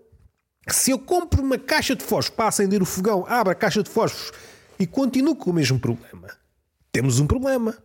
Se 0.68 0.90
eu 0.90 0.98
compro 0.98 1.42
uma 1.42 1.58
caixa 1.58 1.94
de 1.94 2.04
fósforo 2.04 2.36
para 2.36 2.48
acender 2.48 2.82
o 2.82 2.86
fogão, 2.86 3.24
abro 3.28 3.52
a 3.52 3.54
caixa 3.54 3.82
de 3.82 3.90
fósforos 3.90 4.32
e 4.78 4.86
continuo 4.86 5.34
com 5.34 5.50
o 5.50 5.54
mesmo 5.54 5.78
problema, 5.78 6.28
temos 6.92 7.18
um 7.18 7.26
problema 7.26 7.76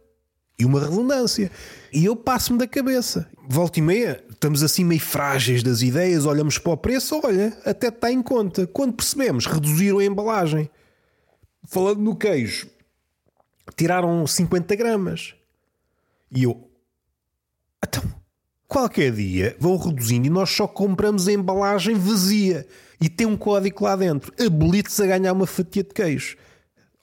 e 0.61 0.65
uma 0.65 0.79
redundância. 0.79 1.51
E 1.91 2.05
eu 2.05 2.15
passo-me 2.15 2.59
da 2.59 2.67
cabeça. 2.67 3.27
Volta 3.47 3.79
e 3.79 3.81
meia, 3.81 4.23
estamos 4.29 4.61
assim 4.63 4.83
meio 4.83 5.01
frágeis 5.01 5.63
das 5.63 5.81
ideias, 5.81 6.25
olhamos 6.25 6.57
para 6.57 6.71
o 6.71 6.77
preço, 6.77 7.19
olha, 7.23 7.57
até 7.65 7.87
está 7.87 8.11
em 8.11 8.21
conta. 8.21 8.67
Quando 8.67 8.93
percebemos, 8.93 9.45
reduziram 9.47 9.99
a 9.99 10.05
embalagem. 10.05 10.69
Falando 11.67 11.99
no 11.99 12.15
queijo, 12.15 12.67
tiraram 13.75 14.25
50 14.25 14.75
gramas. 14.75 15.33
E 16.31 16.43
eu, 16.43 16.69
então, 17.85 18.03
qualquer 18.67 19.11
dia 19.11 19.55
vão 19.59 19.75
reduzindo 19.77 20.27
e 20.27 20.29
nós 20.29 20.49
só 20.49 20.67
compramos 20.67 21.27
a 21.27 21.33
embalagem 21.33 21.95
vazia 21.95 22.65
e 23.01 23.09
tem 23.09 23.27
um 23.27 23.35
código 23.35 23.83
lá 23.83 23.95
dentro. 23.95 24.31
Habilite-se 24.39 25.03
a 25.03 25.07
ganhar 25.07 25.33
uma 25.33 25.47
fatia 25.47 25.83
de 25.83 25.89
queijo. 25.89 26.37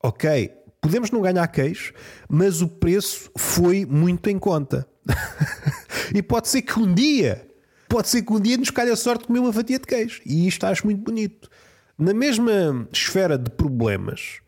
Ok, 0.02 0.50
podemos 0.80 1.10
não 1.10 1.20
ganhar 1.20 1.46
queijo, 1.48 1.92
mas 2.28 2.62
o 2.62 2.68
preço 2.68 3.30
foi 3.36 3.84
muito 3.84 4.30
em 4.30 4.38
conta. 4.38 4.86
e 6.14 6.22
pode 6.22 6.48
ser 6.48 6.62
que 6.62 6.78
um 6.78 6.94
dia, 6.94 7.46
pode 7.88 8.08
ser 8.08 8.22
que 8.22 8.32
um 8.32 8.40
dia 8.40 8.56
nos 8.56 8.70
calhe 8.70 8.90
a 8.90 8.96
sorte 8.96 9.22
de 9.22 9.26
comer 9.26 9.40
uma 9.40 9.52
fatia 9.52 9.78
de 9.78 9.86
queijo. 9.86 10.22
E 10.24 10.46
isto 10.46 10.64
acho 10.64 10.86
muito 10.86 11.02
bonito. 11.02 11.50
Na 11.98 12.14
mesma 12.14 12.88
esfera 12.92 13.36
de 13.36 13.50
problemas, 13.50 14.40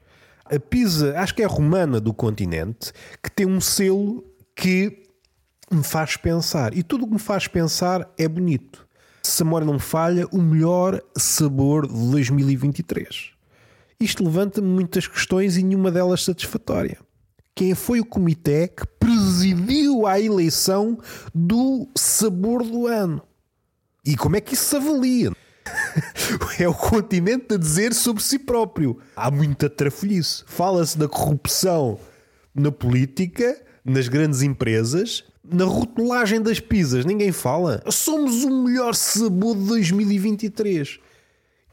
a 0.50 0.58
pizza, 0.58 1.14
acho 1.16 1.34
que 1.34 1.42
é 1.42 1.46
romana 1.46 2.00
do 2.00 2.12
continente, 2.12 2.92
que 3.22 3.30
tem 3.30 3.46
um 3.46 3.60
selo 3.60 4.24
que 4.56 5.04
me 5.70 5.84
faz 5.84 6.16
pensar. 6.16 6.76
E 6.76 6.82
tudo 6.82 7.04
o 7.04 7.06
que 7.06 7.14
me 7.14 7.20
faz 7.20 7.46
pensar 7.46 8.12
é 8.18 8.26
bonito. 8.26 8.86
Se 9.22 9.42
a 9.42 9.44
memória 9.44 9.66
não 9.66 9.78
falha, 9.78 10.26
o 10.32 10.42
melhor 10.42 11.00
sabor 11.16 11.86
de 11.86 12.10
2023. 12.10 13.30
Isto 14.00 14.24
levanta-me 14.24 14.66
muitas 14.66 15.06
questões 15.06 15.56
e 15.56 15.62
nenhuma 15.62 15.90
delas 15.90 16.24
satisfatória. 16.24 16.98
Quem 17.54 17.74
foi 17.74 18.00
o 18.00 18.04
comitê 18.04 18.66
que 18.68 18.86
presidiu 18.98 20.06
a 20.06 20.18
eleição 20.18 20.98
do 21.32 21.86
sabor 21.94 22.64
do 22.64 22.86
ano? 22.86 23.22
E 24.04 24.16
como 24.16 24.36
é 24.36 24.40
que 24.40 24.54
isso 24.54 24.64
se 24.64 24.76
avalia? 24.76 25.30
é 26.58 26.68
o 26.68 26.74
continente 26.74 27.54
a 27.54 27.58
dizer 27.58 27.94
sobre 27.94 28.22
si 28.22 28.38
próprio. 28.38 28.98
Há 29.14 29.30
muita 29.30 29.68
trafolhice. 29.68 30.44
Fala-se 30.46 30.98
da 30.98 31.08
corrupção 31.08 31.98
na 32.54 32.72
política, 32.72 33.60
nas 33.84 34.08
grandes 34.08 34.42
empresas, 34.42 35.24
na 35.44 35.64
rotulagem 35.64 36.40
das 36.40 36.60
pizzas. 36.60 37.04
Ninguém 37.04 37.32
fala. 37.32 37.82
Somos 37.90 38.44
o 38.44 38.64
melhor 38.64 38.94
sabor 38.94 39.56
de 39.56 39.64
2023. 39.64 40.98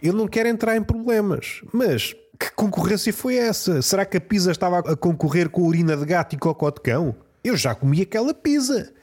Eu 0.02 0.13
não 0.13 0.28
quero 0.28 0.50
entrar 0.50 0.78
em 0.78 0.84
problemas, 0.84 1.62
mas 1.73 2.15
que 2.39 2.52
concorrência 2.56 3.12
foi 3.12 3.36
essa? 3.36 3.82
Será 3.82 4.06
que 4.06 4.17
a 4.17 4.21
pizza 4.21 4.52
estava 4.52 4.80
a 4.80 4.95
concorrer 4.95 5.50
com 5.50 5.63
a 5.63 5.67
urina 5.67 5.97
de 5.97 6.06
gato 6.06 6.36
e 6.36 6.39
cocó 6.39 6.69
de 6.69 6.82
cão? 6.82 7.15
Eu 7.43 7.58
já 7.58 7.73
comi 7.73 8.02
aquela 8.02 8.34
pizza. 8.34 8.93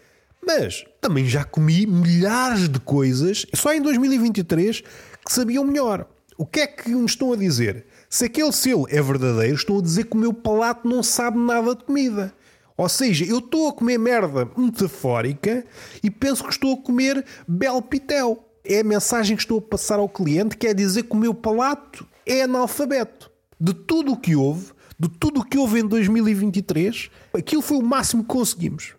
Mas 0.46 0.84
também 1.04 1.26
já 1.26 1.44
comi 1.44 1.84
milhares 1.84 2.66
de 2.66 2.80
coisas 2.80 3.44
só 3.52 3.74
em 3.74 3.82
2023 3.82 4.80
que 4.80 5.30
sabiam 5.30 5.62
melhor. 5.62 6.08
O 6.38 6.46
que 6.46 6.60
é 6.60 6.66
que 6.66 6.88
me 6.88 7.04
estão 7.04 7.34
a 7.34 7.36
dizer? 7.36 7.84
Se 8.08 8.24
aquele 8.24 8.50
selo 8.52 8.86
é 8.88 9.02
verdadeiro, 9.02 9.54
estão 9.54 9.78
a 9.78 9.82
dizer 9.82 10.04
que 10.04 10.16
o 10.16 10.18
meu 10.18 10.32
palato 10.32 10.88
não 10.88 11.02
sabe 11.02 11.36
nada 11.36 11.74
de 11.74 11.84
comida. 11.84 12.32
Ou 12.74 12.88
seja, 12.88 13.22
eu 13.26 13.40
estou 13.40 13.68
a 13.68 13.72
comer 13.74 13.98
merda 13.98 14.50
metafórica 14.56 15.66
e 16.02 16.10
penso 16.10 16.42
que 16.42 16.50
estou 16.50 16.72
a 16.72 16.82
comer 16.82 17.22
bel 17.46 17.82
pitel. 17.82 18.42
É 18.64 18.80
a 18.80 18.84
mensagem 18.84 19.36
que 19.36 19.42
estou 19.42 19.58
a 19.58 19.62
passar 19.62 19.98
ao 19.98 20.08
cliente, 20.08 20.56
quer 20.56 20.74
dizer 20.74 21.02
que 21.02 21.12
o 21.12 21.18
meu 21.18 21.34
palato 21.34 22.08
é 22.24 22.44
analfabeto. 22.44 23.30
De 23.60 23.74
tudo 23.74 24.12
o 24.12 24.16
que 24.16 24.34
houve, 24.34 24.72
de 24.98 25.10
tudo 25.10 25.40
o 25.40 25.44
que 25.44 25.58
houve 25.58 25.80
em 25.80 25.86
2023, 25.86 27.10
aquilo 27.34 27.60
foi 27.60 27.76
o 27.76 27.82
máximo 27.82 28.22
que 28.22 28.30
conseguimos. 28.30 28.94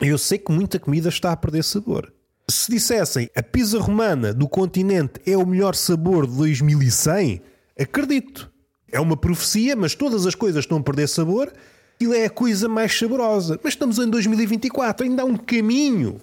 Eu 0.00 0.18
sei 0.18 0.38
que 0.38 0.52
muita 0.52 0.78
comida 0.78 1.08
está 1.08 1.32
a 1.32 1.36
perder 1.36 1.64
sabor. 1.64 2.12
Se 2.48 2.70
dissessem 2.70 3.30
a 3.34 3.42
pizza 3.42 3.78
romana 3.80 4.32
do 4.32 4.46
continente 4.46 5.20
é 5.26 5.36
o 5.36 5.46
melhor 5.46 5.74
sabor 5.74 6.26
de 6.26 6.36
2100, 6.36 7.40
acredito. 7.78 8.52
É 8.92 9.00
uma 9.00 9.16
profecia, 9.16 9.74
mas 9.74 9.94
todas 9.94 10.26
as 10.26 10.34
coisas 10.34 10.64
estão 10.64 10.78
a 10.78 10.82
perder 10.82 11.08
sabor. 11.08 11.52
Aquilo 11.94 12.12
é 12.12 12.26
a 12.26 12.30
coisa 12.30 12.68
mais 12.68 12.96
saborosa. 12.96 13.58
Mas 13.64 13.72
estamos 13.72 13.98
em 13.98 14.08
2024, 14.08 15.06
ainda 15.06 15.22
há 15.22 15.24
um 15.24 15.36
caminho 15.36 16.20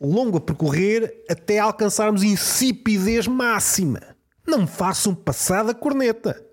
longo 0.00 0.38
a 0.38 0.40
percorrer 0.40 1.24
até 1.30 1.60
alcançarmos 1.60 2.24
insipidez 2.24 3.28
máxima. 3.28 4.00
Não 4.46 4.62
me 4.62 4.66
façam 4.66 5.14
passar 5.14 5.62
da 5.64 5.72
corneta. 5.72 6.47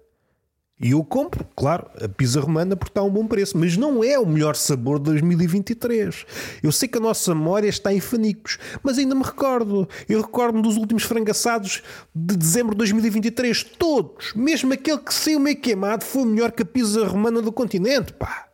E 0.77 0.91
eu 0.91 1.01
compro, 1.05 1.47
claro, 1.55 1.89
a 2.03 2.07
pizza 2.09 2.41
romana 2.41 2.75
porque 2.75 2.91
está 2.91 2.99
a 2.99 3.03
um 3.05 3.09
bom 3.09 3.25
preço, 3.25 3.57
mas 3.57 3.77
não 3.77 4.03
é 4.03 4.19
o 4.19 4.25
melhor 4.25 4.57
sabor 4.57 4.99
de 4.99 5.05
2023. 5.05 6.25
Eu 6.61 6.69
sei 6.69 6.89
que 6.89 6.97
a 6.97 7.01
nossa 7.01 7.33
memória 7.33 7.69
está 7.69 7.93
em 7.93 8.01
fanicos, 8.01 8.57
mas 8.83 8.97
ainda 8.97 9.15
me 9.15 9.23
recordo. 9.23 9.87
Eu 10.09 10.21
recordo-me 10.21 10.61
dos 10.61 10.75
últimos 10.75 11.03
frangaçados 11.03 11.81
de 12.13 12.35
dezembro 12.35 12.71
de 12.71 12.79
2023, 12.79 13.63
todos, 13.63 14.33
mesmo 14.33 14.73
aquele 14.73 14.97
que 14.97 15.13
saiu 15.13 15.39
meio 15.39 15.59
queimado, 15.61 16.03
foi 16.03 16.25
melhor 16.25 16.51
que 16.51 16.63
a 16.63 16.65
pizza 16.65 17.07
romana 17.07 17.41
do 17.41 17.53
continente, 17.53 18.11
pá. 18.11 18.45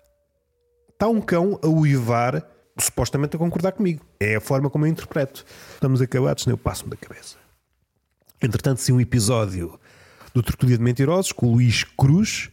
Está 0.93 1.07
um 1.07 1.19
cão 1.19 1.59
a 1.63 1.67
uivar, 1.67 2.47
supostamente 2.77 3.35
a 3.35 3.39
concordar 3.39 3.71
comigo. 3.71 4.05
É 4.19 4.35
a 4.35 4.41
forma 4.41 4.69
como 4.69 4.85
eu 4.85 4.91
interpreto. 4.91 5.43
Estamos 5.73 5.99
acabados, 5.99 6.43
senão 6.43 6.53
eu 6.53 6.59
passo-me 6.59 6.91
da 6.91 6.97
cabeça. 6.97 7.37
Entretanto, 8.39 8.79
se 8.79 8.91
um 8.91 9.01
episódio 9.01 9.79
do 10.33 10.41
Tertulia 10.41 10.77
de 10.77 10.83
Mentirosos 10.83 11.31
com 11.31 11.47
o 11.47 11.53
Luís 11.53 11.83
Cruz 11.83 12.49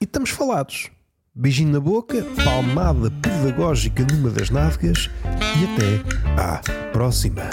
e 0.00 0.04
estamos 0.04 0.30
falados. 0.30 0.90
Beijinho 1.34 1.72
na 1.72 1.80
boca, 1.80 2.24
palmada 2.44 3.10
pedagógica 3.10 4.06
numa 4.10 4.30
das 4.30 4.48
nádegas 4.48 5.10
e 5.24 5.64
até 5.64 6.40
à 6.40 6.90
próxima. 6.92 7.50